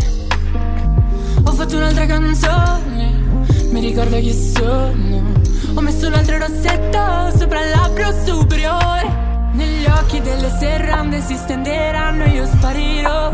Ho 1.46 1.52
fatto 1.52 1.78
un'altra 1.78 2.06
canzone 2.06 3.24
Mi 3.72 3.80
ricordo 3.80 4.20
chi 4.20 4.34
sono. 4.34 5.34
Ho 5.74 5.82
messo 5.82 6.06
un 6.06 6.14
altro 6.14 6.38
rossetto 6.38 7.36
Sopra 7.36 7.64
il 7.64 7.70
labbro 7.72 8.12
superiore. 8.24 9.50
Negli 9.54 9.86
occhi 9.86 10.22
delle 10.22 10.56
serrande 10.60 11.22
si 11.22 11.36
stenderanno 11.36 12.26
io 12.26 12.46
sparirò. 12.46 13.32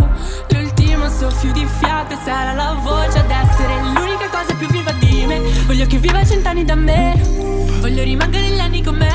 L'ultimo 0.48 0.75
soffio 1.10 1.52
di 1.52 1.66
fiato 1.66 2.16
sarà 2.24 2.54
la 2.54 2.74
voce 2.82 3.20
ad 3.20 3.30
essere 3.30 3.82
l'unica 3.82 4.30
cosa 4.30 4.54
più 4.56 4.68
viva 4.68 4.92
di 4.94 5.26
me 5.26 5.40
Voglio 5.66 5.86
che 5.86 5.98
viva 5.98 6.24
cent'anni 6.26 6.64
da 6.66 6.76
me 6.76 7.14
Voglio 7.80 8.04
rimanere 8.04 8.48
gli 8.56 8.60
anni 8.60 8.84
con 8.84 8.96
me 8.96 9.10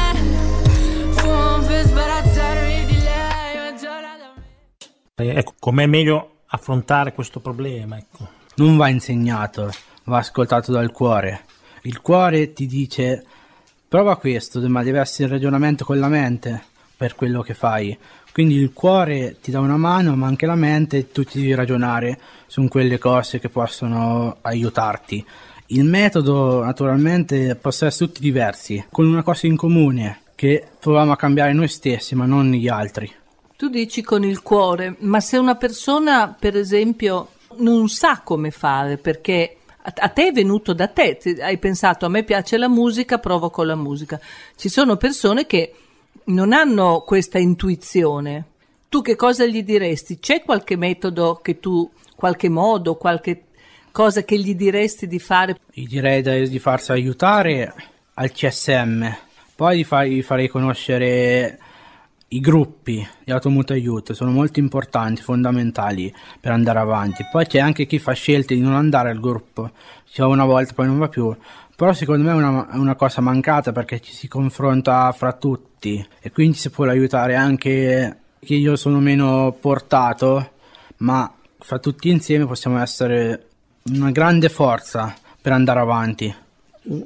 Fumo 1.13 1.59
per 1.67 1.85
sbarazzarmi 1.87 2.85
di 2.87 2.99
lei 2.99 3.55
da 3.81 4.33
me 4.37 5.25
Eh, 5.25 5.39
Ecco, 5.39 5.55
com'è 5.59 5.87
meglio 5.87 6.37
affrontare 6.47 7.13
questo 7.13 7.41
problema? 7.41 7.97
Ecco. 7.97 8.29
non 8.57 8.77
va 8.77 8.89
insegnato, 8.89 9.71
va 10.05 10.19
ascoltato 10.19 10.73
dal 10.73 10.91
cuore. 10.93 11.45
Il 11.83 12.01
cuore 12.01 12.53
ti 12.53 12.67
dice 12.67 13.25
prova 13.89 14.17
questo, 14.17 14.61
ma 14.69 14.83
deve 14.83 15.01
essere 15.01 15.25
il 15.29 15.35
ragionamento 15.35 15.85
con 15.85 15.99
la 15.99 16.09
mente 16.09 16.65
per 16.97 17.15
quello 17.15 17.41
che 17.43 17.55
fai. 17.55 17.97
Quindi 18.33 18.55
il 18.55 18.73
cuore 18.73 19.37
ti 19.41 19.51
dà 19.51 19.61
una 19.61 19.77
mano, 19.77 20.15
ma 20.17 20.27
anche 20.27 20.47
la 20.47 20.55
mente 20.55 21.11
tu 21.11 21.25
ti 21.25 21.41
devi 21.41 21.55
ragionare 21.55 22.19
su 22.47 22.67
quelle 22.69 22.99
cose 22.99 23.39
che 23.39 23.49
possono 23.49 24.37
aiutarti. 24.43 25.25
Il 25.67 25.85
metodo 25.85 26.65
naturalmente 26.65 27.55
possono 27.57 27.91
essere 27.91 28.07
tutti 28.07 28.21
diversi, 28.21 28.85
con 28.91 29.07
una 29.07 29.23
cosa 29.23 29.47
in 29.47 29.57
comune, 29.57 30.23
che 30.35 30.67
proviamo 30.79 31.13
a 31.13 31.17
cambiare 31.17 31.53
noi 31.53 31.69
stessi, 31.69 32.15
ma 32.15 32.25
non 32.25 32.51
gli 32.51 32.69
altri. 32.69 33.13
Tu 33.57 33.69
dici 33.69 34.03
con 34.03 34.25
il 34.25 34.43
cuore, 34.43 34.97
ma 35.01 35.21
se 35.21 35.37
una 35.37 35.55
persona, 35.55 36.35
per 36.39 36.57
esempio, 36.57 37.29
non 37.59 37.89
sa 37.89 38.21
come 38.25 38.51
fare 38.51 38.97
perché 38.97 39.57
a 39.83 40.09
te 40.09 40.29
è 40.29 40.33
venuto 40.33 40.73
da 40.73 40.89
te, 40.89 41.19
hai 41.41 41.59
pensato 41.59 42.05
a 42.05 42.09
me 42.09 42.23
piace 42.23 42.59
la 42.59 42.69
musica, 42.69 43.19
provo 43.19 43.51
con 43.51 43.67
la 43.67 43.77
musica. 43.77 44.21
Ci 44.57 44.69
sono 44.69 44.97
persone 44.97 45.47
che 45.47 45.73
non 46.25 46.53
hanno 46.53 47.03
questa 47.07 47.39
intuizione. 47.39 48.45
Tu 48.89 49.03
che 49.03 49.17
cosa 49.17 49.47
gli 49.47 49.63
diresti? 49.63 50.19
C'è 50.19 50.43
qualche 50.43 50.77
metodo 50.77 51.41
che 51.43 51.61
tu, 51.61 51.89
qualche 52.17 52.49
modo, 52.49 52.97
qualche 52.97 53.45
cosa 53.93 54.23
che 54.23 54.39
gli 54.39 54.55
diresti 54.55 55.07
di 55.07 55.19
fare? 55.19 55.57
Gli 55.73 55.87
direi 55.87 56.49
di 56.49 56.59
farsi 56.59 56.93
aiutare 56.93 57.73
al 58.15 58.33
CSM, 58.33 59.07
poi 59.55 59.77
di 59.77 59.85
fargli 59.85 60.23
farei 60.23 60.49
conoscere 60.49 61.59
i 62.33 62.41
gruppi 62.41 63.07
di 63.25 63.33
automutuo 63.33 63.75
aiuto, 63.75 64.15
sono 64.15 64.31
molto 64.31 64.61
importanti, 64.61 65.21
fondamentali 65.21 66.15
per 66.39 66.53
andare 66.53 66.79
avanti. 66.79 67.25
Poi 67.31 67.47
c'è 67.47 67.59
anche 67.59 67.87
chi 67.87 67.99
fa 67.99 68.13
scelte 68.13 68.55
di 68.55 68.61
non 68.61 68.75
andare 68.75 69.11
al 69.11 69.19
gruppo, 69.19 69.71
ci 70.05 70.21
va 70.21 70.29
una 70.29 70.45
volta 70.45 70.73
poi 70.75 70.87
non 70.87 70.99
va 70.99 71.09
più. 71.09 71.35
Però 71.81 71.95
secondo 71.95 72.25
me 72.25 72.33
è 72.33 72.35
una, 72.35 72.69
una 72.73 72.95
cosa 72.95 73.23
mancata 73.23 73.73
perché 73.73 74.01
ci 74.01 74.13
si 74.13 74.29
confronta 74.29 75.11
fra 75.13 75.33
tutti 75.33 76.07
e 76.21 76.31
quindi 76.31 76.59
si 76.59 76.69
può 76.69 76.85
aiutare 76.85 77.37
anche 77.37 78.19
chi 78.39 78.57
io 78.57 78.77
sono 78.77 79.01
meno 79.01 79.57
portato, 79.59 80.51
ma 80.99 81.33
fra 81.59 81.79
tutti 81.79 82.11
insieme 82.11 82.45
possiamo 82.45 82.83
essere 82.83 83.47
una 83.85 84.11
grande 84.11 84.51
forza 84.51 85.15
per 85.41 85.53
andare 85.53 85.81
avanti. 85.81 86.35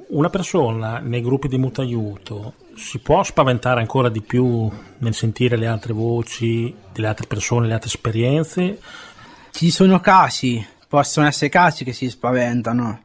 Una 0.08 0.28
persona 0.28 0.98
nei 0.98 1.22
gruppi 1.22 1.46
di 1.46 1.56
mutuo 1.56 1.84
aiuto 1.84 2.54
si 2.74 2.98
può 2.98 3.22
spaventare 3.22 3.78
ancora 3.78 4.08
di 4.08 4.22
più 4.22 4.68
nel 4.98 5.14
sentire 5.14 5.56
le 5.56 5.68
altre 5.68 5.92
voci 5.92 6.74
delle 6.92 7.06
altre 7.06 7.28
persone, 7.28 7.68
le 7.68 7.74
altre 7.74 7.90
esperienze? 7.90 8.80
Ci 9.52 9.70
sono 9.70 10.00
casi, 10.00 10.66
possono 10.88 11.28
essere 11.28 11.48
casi 11.48 11.84
che 11.84 11.92
si 11.92 12.10
spaventano, 12.10 13.03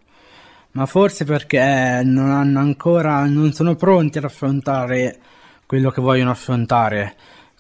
ma 0.72 0.86
forse 0.86 1.26
perché 1.26 2.02
non 2.04 2.30
hanno 2.30 2.60
ancora, 2.60 3.26
non 3.26 3.54
sono 3.54 3.76
pronti 3.76 4.18
ad 4.18 4.24
affrontare 4.26 5.20
quello 5.66 5.92
che 5.92 6.02
vogliono 6.02 6.32
affrontare. 6.32 7.16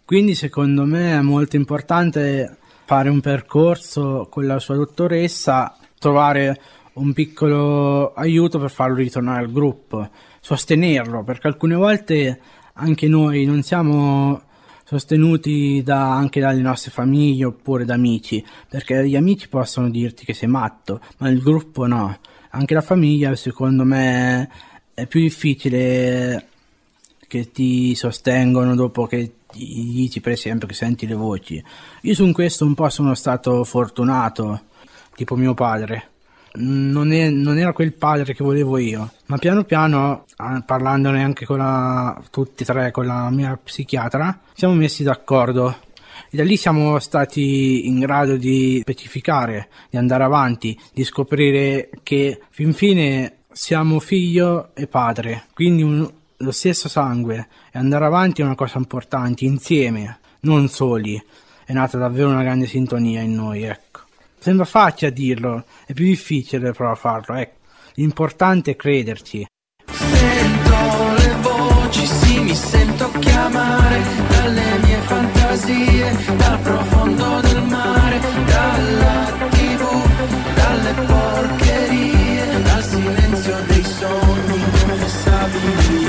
Quindi 0.05 0.35
secondo 0.35 0.85
me 0.85 1.13
è 1.13 1.21
molto 1.21 1.55
importante 1.55 2.57
fare 2.85 3.09
un 3.09 3.21
percorso 3.21 4.27
con 4.29 4.47
la 4.47 4.57
sua 4.59 4.75
dottoressa, 4.75 5.77
trovare 5.99 6.59
un 6.93 7.13
piccolo 7.13 8.13
aiuto 8.13 8.57
per 8.57 8.71
farlo 8.71 8.95
ritornare 8.95 9.39
al 9.39 9.51
gruppo, 9.51 10.09
sostenerlo, 10.39 11.23
perché 11.23 11.47
alcune 11.47 11.75
volte 11.75 12.39
anche 12.73 13.07
noi 13.07 13.45
non 13.45 13.61
siamo 13.61 14.41
sostenuti 14.83 15.83
da, 15.83 16.15
anche 16.15 16.39
dalle 16.39 16.61
nostre 16.61 16.89
famiglie 16.89 17.45
oppure 17.45 17.85
da 17.85 17.93
amici, 17.93 18.43
perché 18.67 19.07
gli 19.07 19.15
amici 19.15 19.47
possono 19.47 19.87
dirti 19.89 20.25
che 20.25 20.33
sei 20.33 20.49
matto, 20.49 20.99
ma 21.17 21.29
il 21.29 21.41
gruppo 21.43 21.85
no. 21.85 22.17
Anche 22.49 22.73
la 22.73 22.81
famiglia, 22.81 23.35
secondo 23.35 23.83
me, 23.83 24.49
è 24.93 25.05
più 25.05 25.21
difficile 25.21 26.47
che 27.27 27.51
ti 27.51 27.93
sostengono 27.95 28.75
dopo 28.75 29.05
che 29.05 29.33
gli 29.53 29.93
dici, 29.93 30.21
per 30.21 30.33
esempio, 30.33 30.67
che 30.67 30.73
senti 30.73 31.07
le 31.07 31.15
voci. 31.15 31.63
Io 32.01 32.13
su 32.13 32.31
questo 32.31 32.65
un 32.65 32.73
po' 32.73 32.89
sono 32.89 33.13
stato 33.13 33.63
fortunato, 33.63 34.61
tipo 35.15 35.35
mio 35.35 35.53
padre 35.53 36.09
non, 36.53 37.11
è, 37.11 37.29
non, 37.29 37.57
era 37.57 37.73
quel 37.73 37.93
padre 37.93 38.33
che 38.33 38.43
volevo 38.43 38.77
io. 38.77 39.11
Ma 39.27 39.37
piano 39.37 39.63
piano, 39.63 40.25
parlandone 40.65 41.23
anche 41.23 41.45
con 41.45 41.57
la, 41.57 42.21
tutti 42.31 42.63
e 42.63 42.65
tre 42.65 42.91
con 42.91 43.05
la 43.05 43.29
mia 43.29 43.57
psichiatra, 43.61 44.39
siamo 44.53 44.73
messi 44.73 45.03
d'accordo. 45.03 45.75
E 46.29 46.37
da 46.37 46.43
lì 46.43 46.57
siamo 46.57 46.99
stati 46.99 47.87
in 47.87 47.99
grado 47.99 48.37
di 48.37 48.79
specificare, 48.81 49.69
di 49.89 49.97
andare 49.97 50.23
avanti, 50.23 50.79
di 50.93 51.03
scoprire 51.03 51.89
che 52.03 52.41
fin 52.49 52.73
fine 52.73 53.39
siamo 53.51 53.99
figlio 53.99 54.69
e 54.73 54.87
padre, 54.87 55.45
quindi 55.53 55.83
un, 55.83 56.09
lo 56.37 56.51
stesso 56.51 56.87
sangue. 56.87 57.47
E 57.71 57.77
andare 57.77 58.05
avanti 58.05 58.41
è 58.41 58.45
una 58.45 58.55
cosa 58.55 58.77
importante, 58.77 59.45
insieme, 59.45 60.19
non 60.41 60.67
soli. 60.69 61.21
È 61.65 61.73
nata 61.73 61.97
davvero 61.97 62.29
una 62.29 62.43
grande 62.43 62.65
sintonia 62.65 63.21
in 63.21 63.35
noi, 63.35 63.63
ecco. 63.63 64.01
Sembra 64.39 64.65
facile 64.65 65.11
a 65.11 65.13
dirlo, 65.13 65.65
è 65.85 65.93
più 65.93 66.05
difficile 66.05 66.71
però 66.71 66.95
farlo, 66.95 67.35
ecco. 67.35 67.57
L'importante 67.95 68.71
è 68.71 68.75
crederci. 68.75 69.45
Sento 69.91 71.13
le 71.17 71.35
voci, 71.41 72.05
sì, 72.05 72.39
mi 72.39 72.55
sento 72.55 73.11
chiamare 73.19 74.01
dalle 74.29 74.79
mie 74.83 74.97
fantasie, 75.01 75.38
dal 75.65 76.59
profondo 76.61 77.41
del 77.41 77.63
mare, 77.63 78.19
dalla 78.45 79.47
tv, 79.49 80.55
dalle 80.55 80.93
porcherie, 81.05 82.61
dal 82.61 82.81
silenzio 82.81 83.55
dei 83.67 83.83
sogni 83.83 84.55
inconfessabili. 84.55 86.07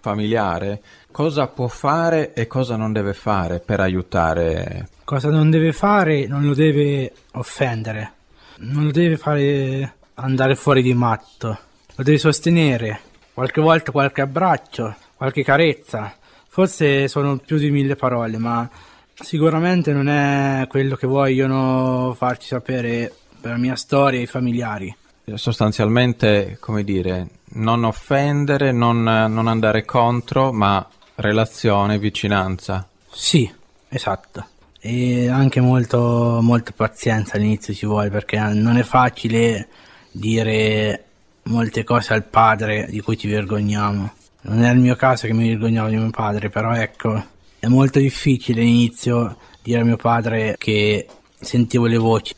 Familiare, 0.00 0.82
cosa 1.10 1.46
può 1.46 1.68
fare 1.68 2.32
e 2.32 2.46
cosa 2.46 2.76
non 2.76 2.92
deve 2.92 3.12
fare 3.12 3.60
per 3.60 3.80
aiutare? 3.80 4.88
Cosa 5.04 5.28
non 5.28 5.50
deve 5.50 5.72
fare, 5.72 6.26
non 6.26 6.46
lo 6.46 6.54
deve 6.54 7.12
offendere, 7.32 8.12
non 8.60 8.84
lo 8.84 8.90
deve 8.92 9.18
fare 9.18 9.94
andare 10.14 10.54
fuori 10.54 10.80
di 10.80 10.94
matto, 10.94 11.58
lo 11.94 12.02
deve 12.02 12.18
sostenere, 12.18 13.00
qualche 13.34 13.60
volta 13.60 13.92
qualche 13.92 14.22
abbraccio, 14.22 14.96
qualche 15.16 15.44
carezza, 15.44 16.16
forse 16.52 17.08
sono 17.08 17.38
più 17.38 17.56
di 17.56 17.70
mille 17.70 17.96
parole, 17.96 18.36
ma 18.36 18.68
sicuramente 19.14 19.94
non 19.94 20.06
è 20.06 20.66
quello 20.68 20.96
che 20.96 21.06
vogliono 21.06 22.12
farci 22.14 22.48
sapere 22.48 23.10
per 23.40 23.52
la 23.52 23.56
mia 23.56 23.74
storia 23.74 24.18
e 24.20 24.24
i 24.24 24.26
familiari. 24.26 24.94
Sostanzialmente, 25.32 26.58
come 26.60 26.84
dire, 26.84 27.26
non 27.54 27.84
offendere, 27.84 28.70
non, 28.70 29.02
non 29.02 29.48
andare 29.48 29.86
contro, 29.86 30.52
ma 30.52 30.86
relazione, 31.14 31.98
vicinanza. 31.98 32.86
Sì, 33.10 33.50
esatto 33.88 34.48
e 34.84 35.28
anche 35.28 35.60
molto, 35.60 36.40
molta 36.42 36.72
pazienza 36.74 37.36
all'inizio 37.36 37.72
ci 37.72 37.86
vuole 37.86 38.10
perché 38.10 38.36
non 38.36 38.76
è 38.76 38.82
facile 38.82 39.68
dire 40.10 41.04
molte 41.44 41.84
cose 41.84 42.12
al 42.12 42.24
padre 42.24 42.88
di 42.90 43.00
cui 43.00 43.16
ci 43.16 43.28
vergogniamo. 43.28 44.12
Non 44.42 44.62
è 44.62 44.70
il 44.70 44.78
mio 44.78 44.96
caso 44.96 45.26
che 45.26 45.32
mi 45.32 45.48
vergognavo 45.48 45.88
di 45.88 45.96
mio 45.96 46.10
padre, 46.10 46.48
però 46.48 46.72
ecco, 46.74 47.22
è 47.58 47.66
molto 47.66 47.98
difficile 47.98 48.60
all'inizio 48.60 49.36
dire 49.62 49.80
a 49.80 49.84
mio 49.84 49.96
padre 49.96 50.56
che 50.58 51.06
sentivo 51.40 51.86
le 51.86 51.98
voci. 51.98 52.34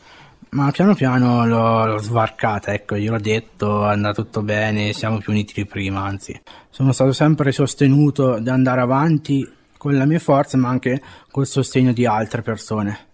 Ma 0.50 0.70
piano 0.70 0.94
piano 0.94 1.46
l'ho, 1.46 1.86
l'ho 1.86 1.98
svarcata, 1.98 2.72
ecco, 2.72 2.96
gliel'ho 2.96 3.18
detto, 3.18 3.88
è 3.88 3.92
andato 3.92 4.22
tutto 4.22 4.42
bene, 4.42 4.92
siamo 4.92 5.18
più 5.18 5.32
uniti 5.32 5.52
di 5.54 5.66
prima, 5.66 6.02
anzi. 6.04 6.40
Sono 6.70 6.92
stato 6.92 7.12
sempre 7.12 7.50
sostenuto 7.52 8.38
di 8.38 8.48
andare 8.50 8.80
avanti 8.80 9.46
con 9.84 9.98
la 9.98 10.06
mia 10.06 10.18
forza 10.18 10.56
ma 10.56 10.70
anche 10.70 11.02
col 11.30 11.46
sostegno 11.46 11.92
di 11.92 12.06
altre 12.06 12.40
persone 12.40 13.08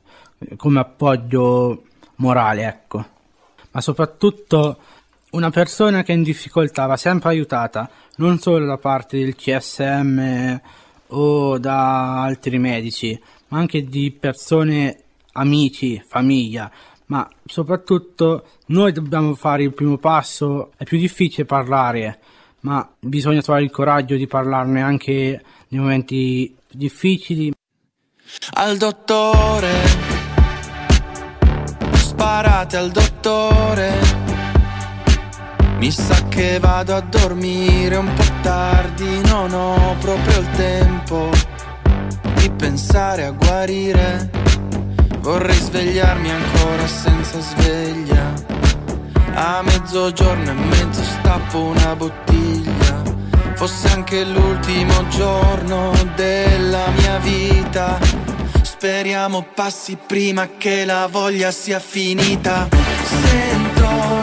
come 0.56 0.78
appoggio 0.78 1.82
morale 2.16 2.64
ecco 2.64 3.04
ma 3.72 3.80
soprattutto 3.80 4.78
una 5.30 5.50
persona 5.50 6.02
che 6.02 6.12
è 6.12 6.16
in 6.16 6.22
difficoltà 6.22 6.86
va 6.86 6.96
sempre 6.96 7.30
aiutata 7.30 7.88
non 8.16 8.38
solo 8.38 8.66
da 8.66 8.78
parte 8.78 9.18
del 9.18 9.36
CSM 9.36 10.60
o 11.08 11.58
da 11.58 12.22
altri 12.22 12.58
medici 12.58 13.20
ma 13.48 13.58
anche 13.58 13.84
di 13.84 14.10
persone 14.10 15.02
amici 15.32 16.02
famiglia 16.06 16.70
ma 17.06 17.28
soprattutto 17.44 18.46
noi 18.66 18.92
dobbiamo 18.92 19.34
fare 19.34 19.62
il 19.62 19.72
primo 19.72 19.98
passo 19.98 20.72
è 20.76 20.84
più 20.84 20.98
difficile 20.98 21.44
parlare 21.44 22.18
ma 22.60 22.88
bisogna 22.98 23.40
trovare 23.40 23.64
il 23.64 23.70
coraggio 23.70 24.16
di 24.16 24.26
parlarne 24.26 24.82
anche 24.82 25.42
nei 25.68 25.80
momenti 25.80 26.54
difficili. 26.68 27.52
Al 28.54 28.76
dottore, 28.76 29.72
sparate 31.94 32.76
al 32.76 32.90
dottore. 32.90 34.19
Mi 35.80 35.90
sa 35.90 36.28
che 36.28 36.58
vado 36.58 36.94
a 36.94 37.00
dormire 37.00 37.96
un 37.96 38.12
po' 38.12 38.22
tardi, 38.42 39.22
non 39.22 39.50
ho 39.54 39.96
proprio 39.98 40.40
il 40.40 40.50
tempo 40.50 41.30
di 42.34 42.50
pensare 42.50 43.24
a 43.24 43.30
guarire. 43.30 44.30
Vorrei 45.20 45.56
svegliarmi 45.56 46.30
ancora 46.30 46.86
senza 46.86 47.40
sveglia. 47.40 48.30
A 49.32 49.62
mezzogiorno 49.62 50.50
e 50.50 50.52
mezzo 50.52 51.02
stappo 51.02 51.60
una 51.60 51.96
bottiglia 51.96 53.02
fosse 53.54 53.88
anche 53.88 54.22
l'ultimo 54.22 55.08
giorno 55.08 55.92
della 56.14 56.90
mia 56.90 57.16
vita. 57.20 57.98
Speriamo 58.60 59.46
passi 59.54 59.96
prima 59.96 60.46
che 60.58 60.84
la 60.84 61.08
voglia 61.10 61.50
sia 61.50 61.78
finita. 61.78 62.68
Sento 63.02 64.19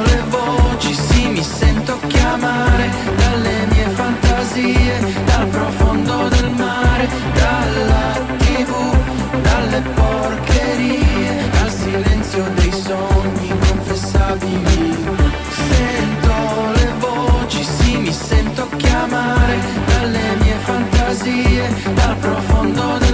chiamare 2.37 2.89
dalle 3.15 3.65
mie 3.71 3.89
fantasie, 3.89 4.99
dal 5.25 5.47
profondo 5.47 6.27
del 6.29 6.51
mare, 6.51 7.07
dalla 7.33 8.19
tv, 8.37 8.95
dalle 9.41 9.81
porcherie, 9.95 11.49
dal 11.51 11.71
silenzio 11.71 12.43
dei 12.55 12.71
sogni 12.71 13.47
inconfessabili. 13.47 14.95
Sento 15.49 16.33
le 16.75 16.93
voci, 16.99 17.63
sì, 17.63 17.97
mi 17.97 18.13
sento 18.13 18.67
chiamare 18.75 19.57
dalle 19.87 20.35
mie 20.41 20.55
fantasie, 20.63 21.73
dal 21.93 22.15
profondo 22.17 22.81
del 22.81 22.99
mare, 22.99 23.06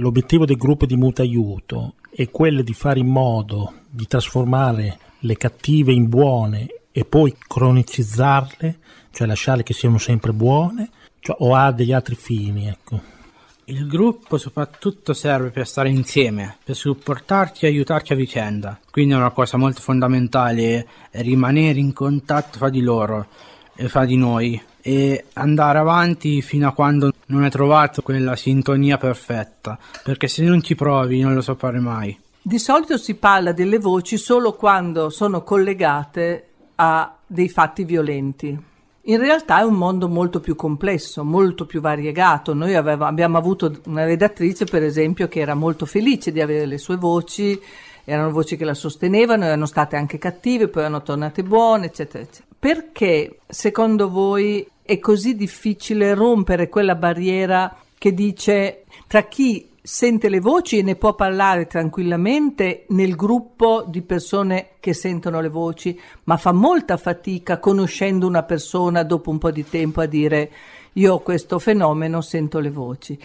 L'obiettivo 0.00 0.44
del 0.44 0.56
gruppo 0.56 0.86
di 0.86 0.96
mutuo 0.96 1.24
aiuto 1.24 1.94
è 2.08 2.30
quello 2.30 2.62
di 2.62 2.72
fare 2.72 3.00
in 3.00 3.08
modo 3.08 3.72
di 3.90 4.06
trasformare 4.06 4.96
le 5.20 5.36
cattive 5.36 5.92
in 5.92 6.08
buone 6.08 6.68
e 6.92 7.04
poi 7.04 7.34
cronicizzarle, 7.36 8.78
cioè 9.10 9.26
lasciarle 9.26 9.64
che 9.64 9.72
siano 9.72 9.98
sempre 9.98 10.32
buone, 10.32 10.88
cioè, 11.18 11.34
o 11.40 11.52
ha 11.56 11.72
degli 11.72 11.92
altri 11.92 12.14
fini, 12.14 12.68
ecco. 12.68 13.00
Il 13.64 13.88
gruppo 13.88 14.38
soprattutto 14.38 15.12
serve 15.14 15.50
per 15.50 15.66
stare 15.66 15.88
insieme, 15.88 16.58
per 16.62 16.76
supportarci 16.76 17.64
e 17.64 17.68
aiutarci 17.68 18.12
a 18.12 18.16
vicenda. 18.16 18.78
Quindi 18.92 19.14
è 19.14 19.16
una 19.16 19.32
cosa 19.32 19.56
molto 19.56 19.80
fondamentale 19.80 20.86
rimanere 21.10 21.80
in 21.80 21.92
contatto 21.92 22.58
fra 22.58 22.70
di 22.70 22.82
loro 22.82 23.26
e 23.74 23.88
fra 23.88 24.04
di 24.04 24.16
noi 24.16 24.62
e 24.80 25.24
andare 25.32 25.78
avanti 25.78 26.40
fino 26.40 26.68
a 26.68 26.72
quando 26.72 27.12
non 27.28 27.44
hai 27.44 27.50
trovato 27.50 28.02
quella 28.02 28.36
sintonia 28.36 28.98
perfetta, 28.98 29.78
perché 30.02 30.28
se 30.28 30.42
non 30.44 30.62
ci 30.62 30.74
provi 30.74 31.20
non 31.20 31.34
lo 31.34 31.40
saprai 31.40 31.80
mai. 31.80 32.18
Di 32.40 32.58
solito 32.58 32.96
si 32.96 33.14
parla 33.14 33.52
delle 33.52 33.78
voci 33.78 34.16
solo 34.16 34.54
quando 34.54 35.10
sono 35.10 35.42
collegate 35.42 36.48
a 36.76 37.16
dei 37.26 37.48
fatti 37.48 37.84
violenti. 37.84 38.66
In 39.02 39.18
realtà 39.18 39.60
è 39.60 39.62
un 39.62 39.74
mondo 39.74 40.08
molto 40.08 40.40
più 40.40 40.54
complesso, 40.54 41.24
molto 41.24 41.66
più 41.66 41.80
variegato. 41.80 42.54
Noi 42.54 42.74
aveva- 42.74 43.06
abbiamo 43.06 43.38
avuto 43.38 43.80
una 43.86 44.04
redattrice, 44.04 44.64
per 44.64 44.82
esempio, 44.82 45.28
che 45.28 45.40
era 45.40 45.54
molto 45.54 45.86
felice 45.86 46.30
di 46.30 46.40
avere 46.40 46.66
le 46.66 46.78
sue 46.78 46.96
voci, 46.96 47.58
erano 48.04 48.30
voci 48.30 48.56
che 48.56 48.64
la 48.64 48.74
sostenevano, 48.74 49.44
erano 49.44 49.66
state 49.66 49.96
anche 49.96 50.18
cattive, 50.18 50.68
poi 50.68 50.82
erano 50.82 51.02
tornate 51.02 51.42
buone, 51.42 51.86
eccetera, 51.86 52.22
eccetera. 52.22 52.46
Perché 52.58 53.40
secondo 53.46 54.10
voi 54.10 54.66
è 54.88 54.98
così 55.00 55.36
difficile 55.36 56.14
rompere 56.14 56.70
quella 56.70 56.94
barriera 56.94 57.76
che 57.98 58.14
dice 58.14 58.84
tra 59.06 59.24
chi 59.24 59.68
sente 59.82 60.30
le 60.30 60.40
voci 60.40 60.78
e 60.78 60.82
ne 60.82 60.96
può 60.96 61.14
parlare 61.14 61.66
tranquillamente 61.66 62.86
nel 62.88 63.14
gruppo 63.14 63.84
di 63.86 64.00
persone 64.00 64.76
che 64.80 64.94
sentono 64.94 65.42
le 65.42 65.50
voci, 65.50 66.00
ma 66.24 66.38
fa 66.38 66.52
molta 66.52 66.96
fatica 66.96 67.58
conoscendo 67.58 68.26
una 68.26 68.44
persona 68.44 69.02
dopo 69.02 69.28
un 69.28 69.36
po' 69.36 69.50
di 69.50 69.68
tempo 69.68 70.00
a 70.00 70.06
dire 70.06 70.50
io 70.94 71.12
ho 71.12 71.18
questo 71.18 71.58
fenomeno, 71.58 72.22
sento 72.22 72.58
le 72.58 72.70
voci. 72.70 73.18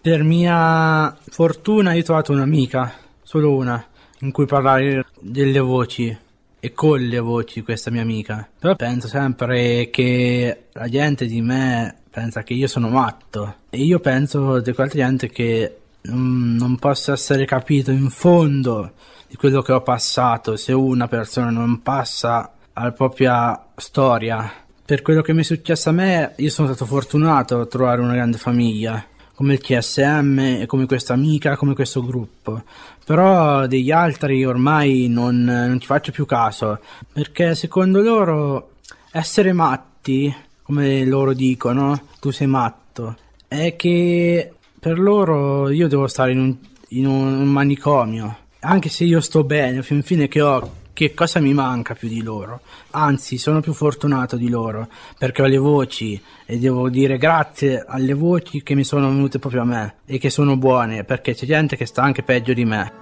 Per 0.00 0.22
mia 0.22 1.14
fortuna 1.28 1.92
io 1.92 2.00
ho 2.00 2.04
trovato 2.04 2.32
un'amica, 2.32 2.94
solo 3.22 3.54
una, 3.54 3.84
in 4.20 4.32
cui 4.32 4.46
parlare 4.46 5.04
delle 5.20 5.60
voci 5.60 6.16
e 6.60 6.72
con 6.72 7.00
le 7.00 7.18
voci 7.18 7.62
questa 7.62 7.90
mia 7.90 8.02
amica. 8.02 8.48
Però 8.58 8.76
penso 8.76 9.08
sempre 9.08 9.88
che 9.90 10.66
la 10.72 10.88
gente 10.88 11.26
di 11.26 11.40
me 11.40 11.96
pensa 12.10 12.42
che 12.42 12.54
io 12.54 12.66
sono 12.66 12.88
matto 12.88 13.56
e 13.70 13.78
io 13.78 13.98
penso 13.98 14.60
di 14.60 14.72
quella 14.72 14.90
gente 14.90 15.30
che 15.30 15.76
non, 16.02 16.54
non 16.54 16.76
possa 16.76 17.12
essere 17.12 17.44
capito 17.44 17.90
in 17.90 18.10
fondo 18.10 18.92
di 19.26 19.36
quello 19.36 19.62
che 19.62 19.72
ho 19.72 19.82
passato 19.82 20.56
se 20.56 20.72
una 20.72 21.08
persona 21.08 21.50
non 21.50 21.82
passa 21.82 22.52
alla 22.72 22.92
propria 22.92 23.66
storia. 23.76 24.52
Per 24.84 25.02
quello 25.02 25.22
che 25.22 25.32
mi 25.32 25.40
è 25.40 25.44
successo 25.44 25.88
a 25.90 25.92
me, 25.92 26.32
io 26.36 26.50
sono 26.50 26.68
stato 26.68 26.84
fortunato 26.84 27.60
a 27.60 27.66
trovare 27.66 28.00
una 28.00 28.14
grande 28.14 28.38
famiglia, 28.38 29.04
come 29.40 29.54
il 29.54 29.60
CSM 29.60 30.38
e 30.60 30.66
come 30.66 30.84
questa 30.84 31.14
amica, 31.14 31.56
come 31.56 31.72
questo 31.72 32.04
gruppo. 32.04 32.62
Però 33.06 33.66
degli 33.66 33.90
altri 33.90 34.44
ormai 34.44 35.06
non, 35.08 35.44
non 35.44 35.80
ci 35.80 35.86
faccio 35.86 36.12
più 36.12 36.26
caso, 36.26 36.78
perché 37.10 37.54
secondo 37.54 38.02
loro 38.02 38.72
essere 39.10 39.54
matti, 39.54 40.30
come 40.60 41.06
loro 41.06 41.32
dicono, 41.32 42.02
tu 42.20 42.30
sei 42.30 42.48
matto, 42.48 43.16
è 43.48 43.76
che 43.76 44.52
per 44.78 44.98
loro 44.98 45.70
io 45.70 45.88
devo 45.88 46.06
stare 46.06 46.32
in 46.32 46.38
un, 46.38 46.56
in 46.88 47.06
un 47.06 47.48
manicomio. 47.48 48.36
Anche 48.60 48.90
se 48.90 49.04
io 49.04 49.22
sto 49.22 49.42
bene, 49.42 49.82
fin 49.82 50.02
fine 50.02 50.28
che 50.28 50.42
ho 50.42 50.79
che 51.00 51.14
cosa 51.14 51.40
mi 51.40 51.54
manca 51.54 51.94
più 51.94 52.08
di 52.08 52.22
loro? 52.22 52.60
Anzi, 52.90 53.38
sono 53.38 53.60
più 53.60 53.72
fortunato 53.72 54.36
di 54.36 54.50
loro 54.50 54.86
perché 55.16 55.40
ho 55.40 55.46
le 55.46 55.56
voci 55.56 56.20
e 56.44 56.58
devo 56.58 56.90
dire 56.90 57.16
grazie 57.16 57.82
alle 57.86 58.12
voci 58.12 58.62
che 58.62 58.74
mi 58.74 58.84
sono 58.84 59.08
venute 59.08 59.38
proprio 59.38 59.62
a 59.62 59.64
me 59.64 59.94
e 60.04 60.18
che 60.18 60.28
sono 60.28 60.58
buone 60.58 61.04
perché 61.04 61.34
c'è 61.34 61.46
gente 61.46 61.78
che 61.78 61.86
sta 61.86 62.02
anche 62.02 62.22
peggio 62.22 62.52
di 62.52 62.66
me. 62.66 62.92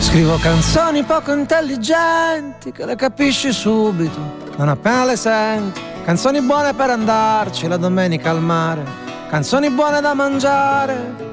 Scrivo 0.00 0.38
canzoni 0.38 1.04
poco 1.04 1.32
intelligenti 1.32 2.72
che 2.72 2.84
le 2.84 2.96
capisci 2.96 3.52
subito, 3.52 4.39
non 4.60 4.68
appena 4.68 5.06
le 5.06 5.16
senti. 5.16 5.80
Canzoni 6.04 6.42
buone 6.42 6.74
per 6.74 6.90
andarci 6.90 7.66
la 7.66 7.78
domenica 7.78 8.28
al 8.28 8.42
mare, 8.42 8.84
canzoni 9.30 9.70
buone 9.70 10.02
da 10.02 10.12
mangiare. 10.12 11.28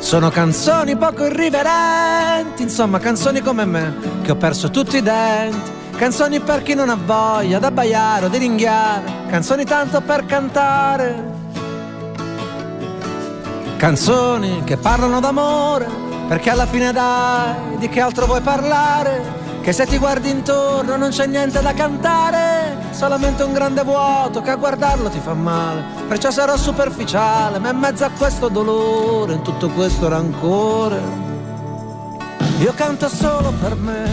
Sono 0.00 0.28
canzoni 0.28 0.96
poco 0.96 1.24
irriverenti, 1.24 2.62
insomma 2.62 2.98
canzoni 2.98 3.40
come 3.40 3.64
me, 3.64 3.94
che 4.20 4.32
ho 4.32 4.36
perso 4.36 4.68
tutti 4.68 4.98
i 4.98 5.02
denti. 5.02 5.72
Canzoni 5.96 6.40
per 6.40 6.62
chi 6.62 6.74
non 6.74 6.90
ha 6.90 6.98
voglia 7.02 7.58
d'abbaiare 7.58 8.26
o 8.26 8.28
di 8.28 8.36
ringhiare, 8.36 9.04
canzoni 9.30 9.64
tanto 9.64 10.02
per 10.02 10.26
cantare. 10.26 11.32
Canzoni 13.78 14.62
che 14.64 14.76
parlano 14.76 15.20
d'amore, 15.20 15.88
perché 16.28 16.50
alla 16.50 16.66
fine 16.66 16.92
dai, 16.92 17.78
di 17.78 17.88
che 17.88 18.00
altro 18.00 18.26
vuoi 18.26 18.42
parlare? 18.42 19.43
Che 19.64 19.72
se 19.72 19.86
ti 19.86 19.96
guardi 19.96 20.28
intorno 20.28 20.94
non 20.96 21.08
c'è 21.08 21.26
niente 21.26 21.62
da 21.62 21.72
cantare, 21.72 22.76
solamente 22.90 23.44
un 23.44 23.54
grande 23.54 23.82
vuoto 23.82 24.42
che 24.42 24.50
a 24.50 24.56
guardarlo 24.56 25.08
ti 25.08 25.18
fa 25.20 25.32
male. 25.32 25.82
Perciò 26.06 26.30
sarò 26.30 26.54
superficiale, 26.54 27.58
ma 27.58 27.70
in 27.70 27.78
mezzo 27.78 28.04
a 28.04 28.10
questo 28.10 28.48
dolore, 28.50 29.32
in 29.32 29.40
tutto 29.40 29.70
questo 29.70 30.06
rancore, 30.06 31.00
io 32.60 32.74
canto 32.74 33.08
solo 33.08 33.54
per 33.58 33.74
me. 33.74 34.04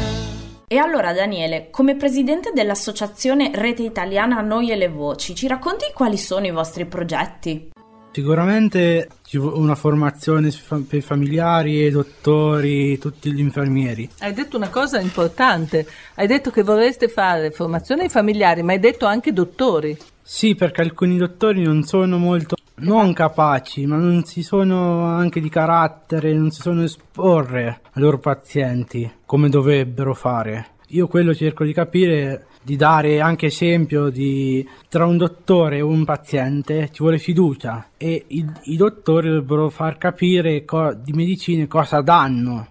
E 0.70 0.78
allora 0.78 1.12
Daniele, 1.12 1.68
come 1.70 1.98
presidente 1.98 2.52
dell'associazione 2.54 3.52
Rete 3.54 3.84
Italiana 3.84 4.40
Noi 4.40 4.72
e 4.72 4.78
le 4.78 4.88
Voci, 4.88 5.36
ci 5.36 5.48
racconti 5.48 5.92
quali 5.94 6.18
sono 6.18 6.46
i 6.46 6.52
vostri 6.52 6.86
progetti? 6.86 7.72
Sicuramente 8.12 9.08
una 9.34 9.76
formazione 9.76 10.52
per 10.68 11.00
i 11.00 11.02
familiari, 11.02 11.86
i 11.86 11.90
dottori, 11.90 12.98
tutti 12.98 13.32
gli 13.32 13.40
infermieri. 13.40 14.10
Hai 14.20 14.34
detto 14.34 14.58
una 14.58 14.70
cosa 14.70 15.00
importante, 15.00 15.88
hai 16.16 16.28
detto 16.28 16.52
che 16.52 16.64
vorreste 16.64 17.08
fare 17.08 17.52
formazione 17.52 18.04
ai 18.04 18.10
familiari, 18.10 18.64
ma 18.64 18.74
hai 18.74 18.80
detto 18.80 19.06
anche 19.06 19.32
dottori. 19.32 19.98
Sì, 20.22 20.56
perché 20.56 20.82
alcuni 20.82 21.18
dottori 21.18 21.64
non 21.64 21.84
sono 21.84 22.18
molto 22.18 22.56
non 22.82 23.14
capaci, 23.14 23.86
ma 23.86 23.96
non 23.96 24.24
si 24.26 24.44
sono 24.44 25.06
anche 25.06 25.40
di 25.40 25.50
carattere, 25.50 26.34
non 26.34 26.52
si 26.52 26.62
sono 26.62 26.84
esporre 26.84 27.82
ai 27.94 28.02
loro 28.02 28.18
pazienti 28.18 29.10
come 29.26 29.50
dovrebbero 29.50 30.14
fare. 30.14 30.68
Io 30.88 31.08
quello 31.08 31.34
cerco 31.34 31.64
di 31.64 31.74
capire, 31.74 32.48
di 32.62 32.76
dare 32.76 33.20
anche 33.20 33.48
esempio 33.48 34.10
di 34.10 34.68
tra 34.88 35.06
un 35.06 35.18
dottore 35.18 35.78
e 35.78 35.82
un 35.82 36.06
paziente 36.06 36.90
ci 36.92 37.02
vuole 37.02 37.18
fiducia 37.18 37.90
e 37.98 38.26
i, 38.28 38.46
i 38.64 38.76
dottori 38.76 39.30
dovrebbero 39.30 39.70
far 39.70 39.98
capire 39.98 40.64
co- 40.64 40.94
di 40.94 41.12
medicine 41.14 41.68
cosa 41.68 42.02
danno. 42.02 42.68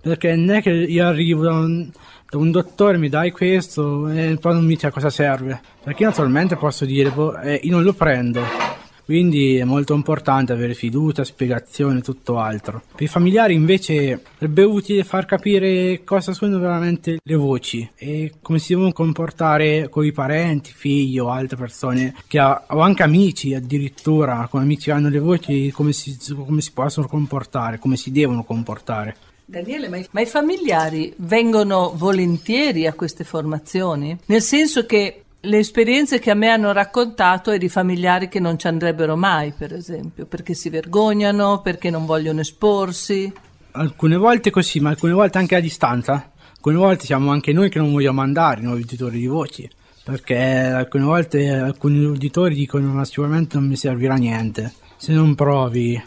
Perché 0.00 0.34
non 0.34 0.56
è 0.56 0.62
che 0.62 0.70
io 0.70 1.06
arrivo 1.06 1.44
da 1.44 1.52
un, 1.52 1.88
da 2.28 2.36
un 2.36 2.50
dottore, 2.50 2.98
mi 2.98 3.08
dai 3.08 3.30
questo 3.30 4.08
e 4.08 4.36
poi 4.40 4.54
non 4.54 4.62
mi 4.62 4.74
dice 4.74 4.88
a 4.88 4.90
cosa 4.90 5.10
serve. 5.10 5.60
Perché 5.82 6.04
naturalmente 6.04 6.56
posso 6.56 6.84
dire, 6.84 7.10
boh, 7.10 7.38
eh, 7.38 7.60
io 7.62 7.70
non 7.70 7.84
lo 7.84 7.92
prendo. 7.92 8.71
Quindi 9.04 9.56
è 9.56 9.64
molto 9.64 9.94
importante 9.94 10.52
avere 10.52 10.74
fiducia, 10.74 11.24
spiegazione 11.24 11.98
e 11.98 12.02
tutto 12.02 12.38
altro. 12.38 12.82
Per 12.94 13.02
i 13.02 13.08
familiari 13.08 13.54
invece 13.54 14.22
sarebbe 14.38 14.62
utile 14.62 15.04
far 15.04 15.26
capire 15.26 16.02
cosa 16.04 16.32
sono 16.32 16.58
veramente 16.58 17.18
le 17.22 17.34
voci 17.34 17.88
e 17.96 18.34
come 18.40 18.58
si 18.58 18.74
devono 18.74 18.92
comportare 18.92 19.88
con 19.88 20.04
i 20.04 20.12
parenti, 20.12 20.72
figli 20.72 21.18
o 21.18 21.30
altre 21.30 21.56
persone 21.56 22.14
che 22.26 22.38
ha, 22.38 22.64
o 22.68 22.80
anche 22.80 23.02
amici 23.02 23.54
addirittura, 23.54 24.46
come 24.50 24.62
amici 24.62 24.90
hanno 24.90 25.08
le 25.08 25.18
voci, 25.18 25.70
come 25.70 25.92
si, 25.92 26.16
come 26.34 26.60
si 26.60 26.72
possono 26.72 27.06
comportare, 27.06 27.78
come 27.78 27.96
si 27.96 28.10
devono 28.12 28.44
comportare. 28.44 29.16
Daniele, 29.44 29.88
ma 29.88 29.98
i, 29.98 30.06
ma 30.12 30.20
i 30.20 30.26
familiari 30.26 31.12
vengono 31.18 31.92
volentieri 31.94 32.86
a 32.86 32.94
queste 32.94 33.24
formazioni? 33.24 34.16
Nel 34.26 34.40
senso 34.40 34.86
che 34.86 35.24
le 35.44 35.58
esperienze 35.58 36.20
che 36.20 36.30
a 36.30 36.34
me 36.34 36.48
hanno 36.50 36.70
raccontato 36.72 37.50
è 37.50 37.58
di 37.58 37.68
familiari 37.68 38.28
che 38.28 38.38
non 38.38 38.58
ci 38.58 38.68
andrebbero 38.68 39.16
mai, 39.16 39.52
per 39.52 39.72
esempio, 39.72 40.26
perché 40.26 40.54
si 40.54 40.70
vergognano, 40.70 41.60
perché 41.62 41.90
non 41.90 42.06
vogliono 42.06 42.40
esporsi. 42.40 43.32
Alcune 43.72 44.16
volte 44.16 44.50
così, 44.50 44.78
ma 44.78 44.90
alcune 44.90 45.12
volte 45.12 45.38
anche 45.38 45.56
a 45.56 45.60
distanza. 45.60 46.30
Alcune 46.54 46.76
volte 46.76 47.06
siamo 47.06 47.32
anche 47.32 47.52
noi 47.52 47.70
che 47.70 47.80
non 47.80 47.90
vogliamo 47.90 48.20
andare, 48.20 48.60
i 48.60 48.64
nuovi 48.64 48.82
uditori 48.82 49.18
di 49.18 49.26
voci. 49.26 49.68
Perché 50.04 50.36
alcune 50.36 51.04
volte 51.04 51.48
alcuni 51.48 52.04
uditori 52.04 52.54
dicono 52.54 52.92
ma 52.92 53.04
sicuramente 53.04 53.56
non 53.56 53.66
mi 53.66 53.76
servirà 53.76 54.14
niente. 54.14 54.72
Se 54.96 55.12
non 55.12 55.34
provi 55.34 56.00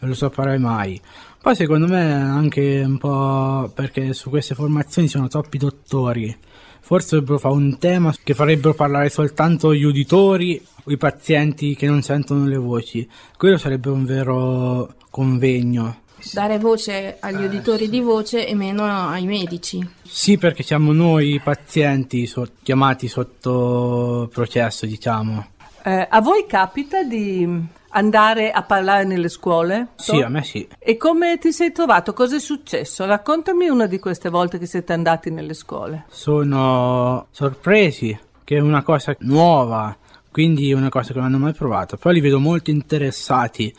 non 0.00 0.10
lo 0.10 0.14
saperai 0.14 0.58
mai. 0.58 1.00
Poi 1.42 1.54
secondo 1.54 1.86
me 1.86 2.12
anche 2.12 2.82
un 2.84 2.98
po' 2.98 3.70
perché 3.74 4.12
su 4.14 4.30
queste 4.30 4.54
formazioni 4.54 5.08
sono 5.08 5.28
troppi 5.28 5.58
dottori. 5.58 6.34
Forse 6.80 7.10
dovrebbero 7.10 7.38
fare 7.38 7.54
un 7.54 7.78
tema 7.78 8.14
che 8.22 8.34
farebbero 8.34 8.74
parlare 8.74 9.08
soltanto 9.10 9.74
gli 9.74 9.84
uditori 9.84 10.60
o 10.84 10.90
i 10.90 10.96
pazienti 10.96 11.76
che 11.76 11.86
non 11.86 12.02
sentono 12.02 12.46
le 12.46 12.56
voci. 12.56 13.08
Quello 13.36 13.58
sarebbe 13.58 13.90
un 13.90 14.04
vero 14.04 14.94
convegno. 15.10 16.02
Dare 16.32 16.58
voce 16.58 17.16
agli 17.18 17.44
uditori 17.44 17.88
di 17.88 18.00
voce 18.00 18.46
e 18.46 18.54
meno 18.54 18.84
ai 18.84 19.24
medici. 19.24 19.86
Sì, 20.02 20.36
perché 20.36 20.62
siamo 20.62 20.92
noi 20.92 21.34
i 21.34 21.40
pazienti 21.40 22.26
so- 22.26 22.46
chiamati 22.62 23.08
sotto 23.08 24.28
processo, 24.32 24.84
diciamo. 24.84 25.46
Eh, 25.82 26.06
a 26.10 26.20
voi 26.20 26.46
capita 26.46 27.02
di 27.02 27.78
andare 27.90 28.50
a 28.50 28.62
parlare 28.62 29.04
nelle 29.04 29.28
scuole? 29.28 29.88
Sì, 29.96 30.20
a 30.20 30.28
me 30.28 30.42
sì. 30.42 30.66
E 30.78 30.96
come 30.96 31.38
ti 31.38 31.52
sei 31.52 31.72
trovato? 31.72 32.12
Cosa 32.12 32.36
è 32.36 32.40
successo? 32.40 33.04
Raccontami 33.06 33.68
una 33.68 33.86
di 33.86 33.98
queste 33.98 34.28
volte 34.28 34.58
che 34.58 34.66
siete 34.66 34.92
andati 34.92 35.30
nelle 35.30 35.54
scuole. 35.54 36.04
Sono 36.08 37.26
sorpresi 37.30 38.18
che 38.44 38.56
è 38.56 38.60
una 38.60 38.82
cosa 38.82 39.14
nuova, 39.20 39.96
quindi 40.30 40.72
una 40.72 40.88
cosa 40.88 41.12
che 41.12 41.18
non 41.18 41.28
hanno 41.28 41.38
mai 41.38 41.54
provato. 41.54 41.96
Poi 41.96 42.14
li 42.14 42.20
vedo 42.20 42.38
molto 42.38 42.70
interessati, 42.70 43.74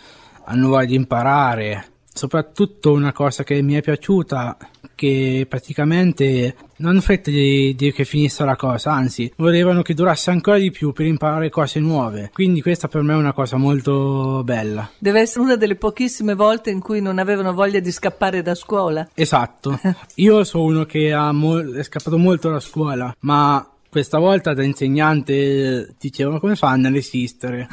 hanno 0.46 0.70
voglia 0.70 0.86
di 0.86 0.96
imparare. 0.96 1.86
Soprattutto 2.14 2.92
una 2.92 3.14
cosa 3.14 3.44
che 3.44 3.62
mi 3.62 3.74
è 3.76 3.82
piaciuta, 3.82 4.58
che 5.02 5.48
praticamente 5.50 6.56
non 6.78 6.92
hanno 6.92 7.02
fretta 7.02 7.32
di, 7.32 7.74
di 7.76 7.92
che 7.92 8.06
finisse 8.06 8.44
la 8.44 8.56
cosa, 8.56 8.92
anzi 8.92 9.32
volevano 9.38 9.82
che 9.82 9.94
durasse 9.94 10.30
ancora 10.30 10.58
di 10.58 10.70
più 10.72 10.92
per 10.92 11.06
imparare 11.06 11.50
cose 11.50 11.80
nuove. 11.80 12.30
Quindi 12.34 12.62
questa 12.62 12.88
per 12.88 13.02
me 13.02 13.14
è 13.14 13.18
una 13.18 13.34
cosa 13.34 13.58
molto 13.58 14.44
bella. 14.44 14.90
Deve 15.00 15.22
essere 15.22 15.44
una 15.44 15.56
delle 15.56 15.76
pochissime 15.76 16.36
volte 16.36 16.70
in 16.70 16.82
cui 16.82 17.02
non 17.02 17.18
avevano 17.18 17.54
voglia 17.54 17.80
di 17.80 17.92
scappare 17.92 18.42
da 18.42 18.54
scuola. 18.54 19.10
Esatto, 19.14 19.80
io 20.16 20.44
sono 20.44 20.64
uno 20.66 20.86
che 20.86 21.14
ha 21.14 21.32
mol- 21.32 21.74
è 21.74 21.84
scappato 21.84 22.18
molto 22.18 22.50
da 22.50 22.60
scuola, 22.60 23.16
ma 23.22 23.68
questa 23.90 24.20
volta 24.20 24.54
da 24.54 24.64
insegnante 24.64 25.96
dicevo 26.00 26.32
ma 26.32 26.40
come 26.40 26.56
fanno 26.56 26.88
a 26.88 26.92
resistere? 26.92 27.68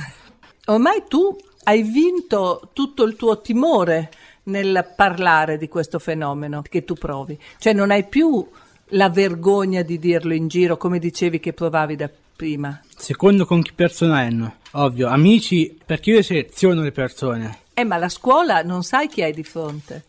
Ormai 0.66 1.04
tu 1.08 1.36
hai 1.64 1.82
vinto 1.82 2.70
tutto 2.72 3.04
il 3.04 3.16
tuo 3.16 3.40
timore 3.40 4.10
nel 4.48 4.92
parlare 4.94 5.56
di 5.56 5.68
questo 5.68 5.98
fenomeno 5.98 6.62
che 6.62 6.84
tu 6.84 6.94
provi. 6.94 7.38
Cioè 7.58 7.72
non 7.72 7.90
hai 7.90 8.04
più 8.04 8.46
la 8.92 9.08
vergogna 9.08 9.82
di 9.82 9.98
dirlo 9.98 10.34
in 10.34 10.48
giro 10.48 10.76
come 10.76 10.98
dicevi 10.98 11.40
che 11.40 11.52
provavi 11.52 11.96
da 11.96 12.10
prima. 12.36 12.80
Secondo 12.96 13.46
con 13.46 13.62
che 13.62 13.72
persone 13.74 14.20
hanno? 14.20 14.54
Ovvio, 14.72 15.08
amici, 15.08 15.76
perché 15.84 16.10
io 16.10 16.22
seleziono 16.22 16.82
le 16.82 16.92
persone. 16.92 17.58
Eh, 17.74 17.84
ma 17.84 17.96
la 17.96 18.08
scuola 18.08 18.62
non 18.62 18.82
sai 18.82 19.08
chi 19.08 19.22
hai 19.22 19.32
di 19.32 19.44
fronte. 19.44 20.04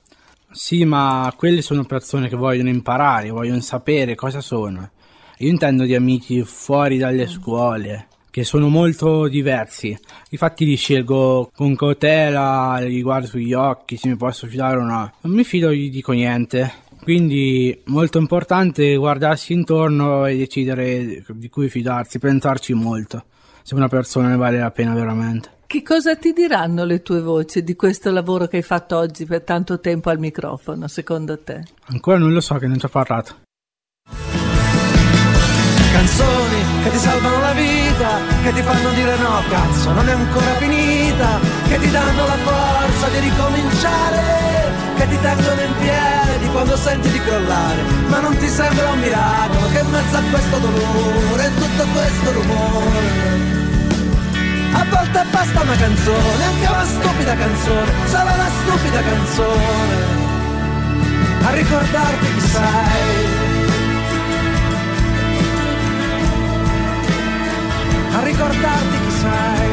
Sì, 0.51 0.83
ma 0.83 1.31
quelle 1.37 1.61
sono 1.61 1.85
persone 1.85 2.27
che 2.27 2.35
vogliono 2.35 2.69
imparare, 2.69 3.29
vogliono 3.29 3.61
sapere 3.61 4.15
cosa 4.15 4.41
sono. 4.41 4.89
Io 5.37 5.49
intendo 5.49 5.83
di 5.83 5.95
amici 5.95 6.43
fuori 6.43 6.97
dalle 6.97 7.27
scuole, 7.27 8.07
che 8.31 8.43
sono 8.43 8.69
molto 8.69 9.27
diversi. 9.27 9.97
Infatti 10.29 10.65
li 10.65 10.75
scelgo 10.75 11.51
con 11.55 11.75
cautela, 11.75 12.79
li 12.79 13.01
guardo 13.01 13.27
sugli 13.27 13.53
occhi, 13.53 13.97
se 13.97 14.07
mi 14.07 14.15
posso 14.15 14.47
fidare 14.47 14.77
o 14.77 14.83
no. 14.83 15.13
Non 15.21 15.33
mi 15.33 15.43
fido, 15.43 15.71
gli 15.73 15.89
dico 15.89 16.11
niente. 16.11 16.87
Quindi 17.01 17.81
molto 17.85 18.19
importante 18.19 18.95
guardarsi 18.95 19.53
intorno 19.53 20.25
e 20.25 20.37
decidere 20.37 21.23
di 21.27 21.49
cui 21.49 21.69
fidarsi, 21.69 22.19
pensarci 22.19 22.73
molto, 22.73 23.23
se 23.63 23.73
una 23.73 23.87
persona 23.87 24.27
ne 24.27 24.35
vale 24.35 24.59
la 24.59 24.71
pena 24.71 24.93
veramente. 24.93 25.57
Che 25.65 25.83
cosa 25.83 26.15
ti 26.15 26.33
diranno 26.33 26.83
le 26.83 27.01
tue 27.01 27.21
voci 27.21 27.63
di 27.63 27.75
questo 27.75 28.11
lavoro 28.11 28.47
che 28.47 28.57
hai 28.57 28.63
fatto 28.63 28.97
oggi 28.97 29.25
per 29.25 29.43
tanto 29.43 29.79
tempo 29.79 30.09
al 30.09 30.19
microfono, 30.19 30.87
secondo 30.87 31.39
te? 31.39 31.63
Ancora 31.85 32.17
non 32.17 32.33
lo 32.33 32.41
so 32.41 32.55
che 32.55 32.67
non 32.67 32.79
ci 32.79 32.85
ho 32.85 32.89
parlato. 32.89 33.35
Canzoni 35.91 36.83
che 36.83 36.89
ti 36.89 36.97
salvano 36.97 37.39
la 37.39 37.53
vita, 37.99 38.19
che 38.43 38.53
ti 38.53 38.61
fanno 38.61 38.89
dire 38.91 39.17
no, 39.17 39.43
cazzo, 39.49 39.91
non 39.91 40.07
è 40.07 40.13
ancora 40.13 40.55
finita, 40.57 41.39
che 41.67 41.77
ti 41.79 41.91
danno 41.91 42.25
la 42.25 42.37
forza 42.37 43.07
di 43.09 43.19
ricominciare, 43.19 44.71
che 44.95 45.07
ti 45.09 45.19
tengono 45.19 45.61
in 45.61 45.73
piedi 45.79 46.47
quando 46.51 46.77
senti 46.77 47.09
di 47.09 47.19
crollare, 47.21 47.81
ma 48.07 48.19
non 48.19 48.37
ti 48.37 48.47
sembra 48.47 48.89
un 48.89 48.99
miracolo 48.99 49.67
che 49.71 49.79
in 49.79 49.89
mezzo 49.89 50.17
a 50.17 50.21
questo 50.31 50.57
dolore 50.57 51.45
e 51.45 51.53
tutto 51.55 51.85
questo 51.91 52.31
rumore. 52.31 53.57
A 54.71 54.85
volte 54.89 55.25
basta 55.29 55.61
una 55.61 55.75
canzone, 55.75 56.43
anche 56.45 56.67
una 56.67 56.85
stupida 56.85 57.35
canzone, 57.35 57.91
solo 58.05 58.31
una 58.33 58.49
stupida 58.61 59.01
canzone, 59.01 59.95
a 61.43 61.49
ricordarti 61.51 62.33
chi 62.33 62.47
sei. 62.47 63.28
A 68.11 68.23
ricordarti 68.23 68.99
chi 69.05 69.11
sei. 69.11 69.69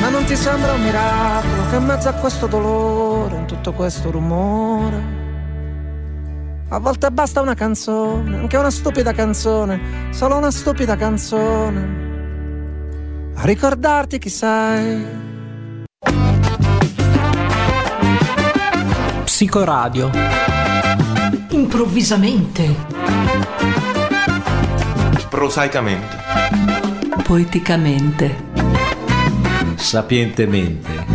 Ma 0.00 0.08
non 0.08 0.24
ti 0.24 0.34
sembra 0.34 0.72
un 0.72 0.82
miracolo 0.82 1.68
che 1.70 1.76
in 1.76 1.84
mezzo 1.84 2.08
a 2.08 2.12
questo 2.14 2.46
dolore, 2.46 3.36
in 3.36 3.46
tutto 3.46 3.72
questo 3.72 4.10
rumore, 4.10 5.20
a 6.68 6.78
volte 6.78 7.10
basta 7.10 7.40
una 7.40 7.54
canzone, 7.54 8.38
anche 8.38 8.56
una 8.56 8.70
stupida 8.70 9.12
canzone, 9.12 10.08
solo 10.10 10.36
una 10.38 10.50
stupida 10.50 10.96
canzone, 10.96 12.00
a 13.34 13.44
ricordarti 13.44 14.18
chi 14.18 14.28
sei. 14.28 15.20
Psicoradio. 19.24 20.10
Improvvisamente. 21.50 22.91
Prosaicamente. 25.32 26.16
Poeticamente. 27.24 28.36
Sapientemente. 29.76 31.06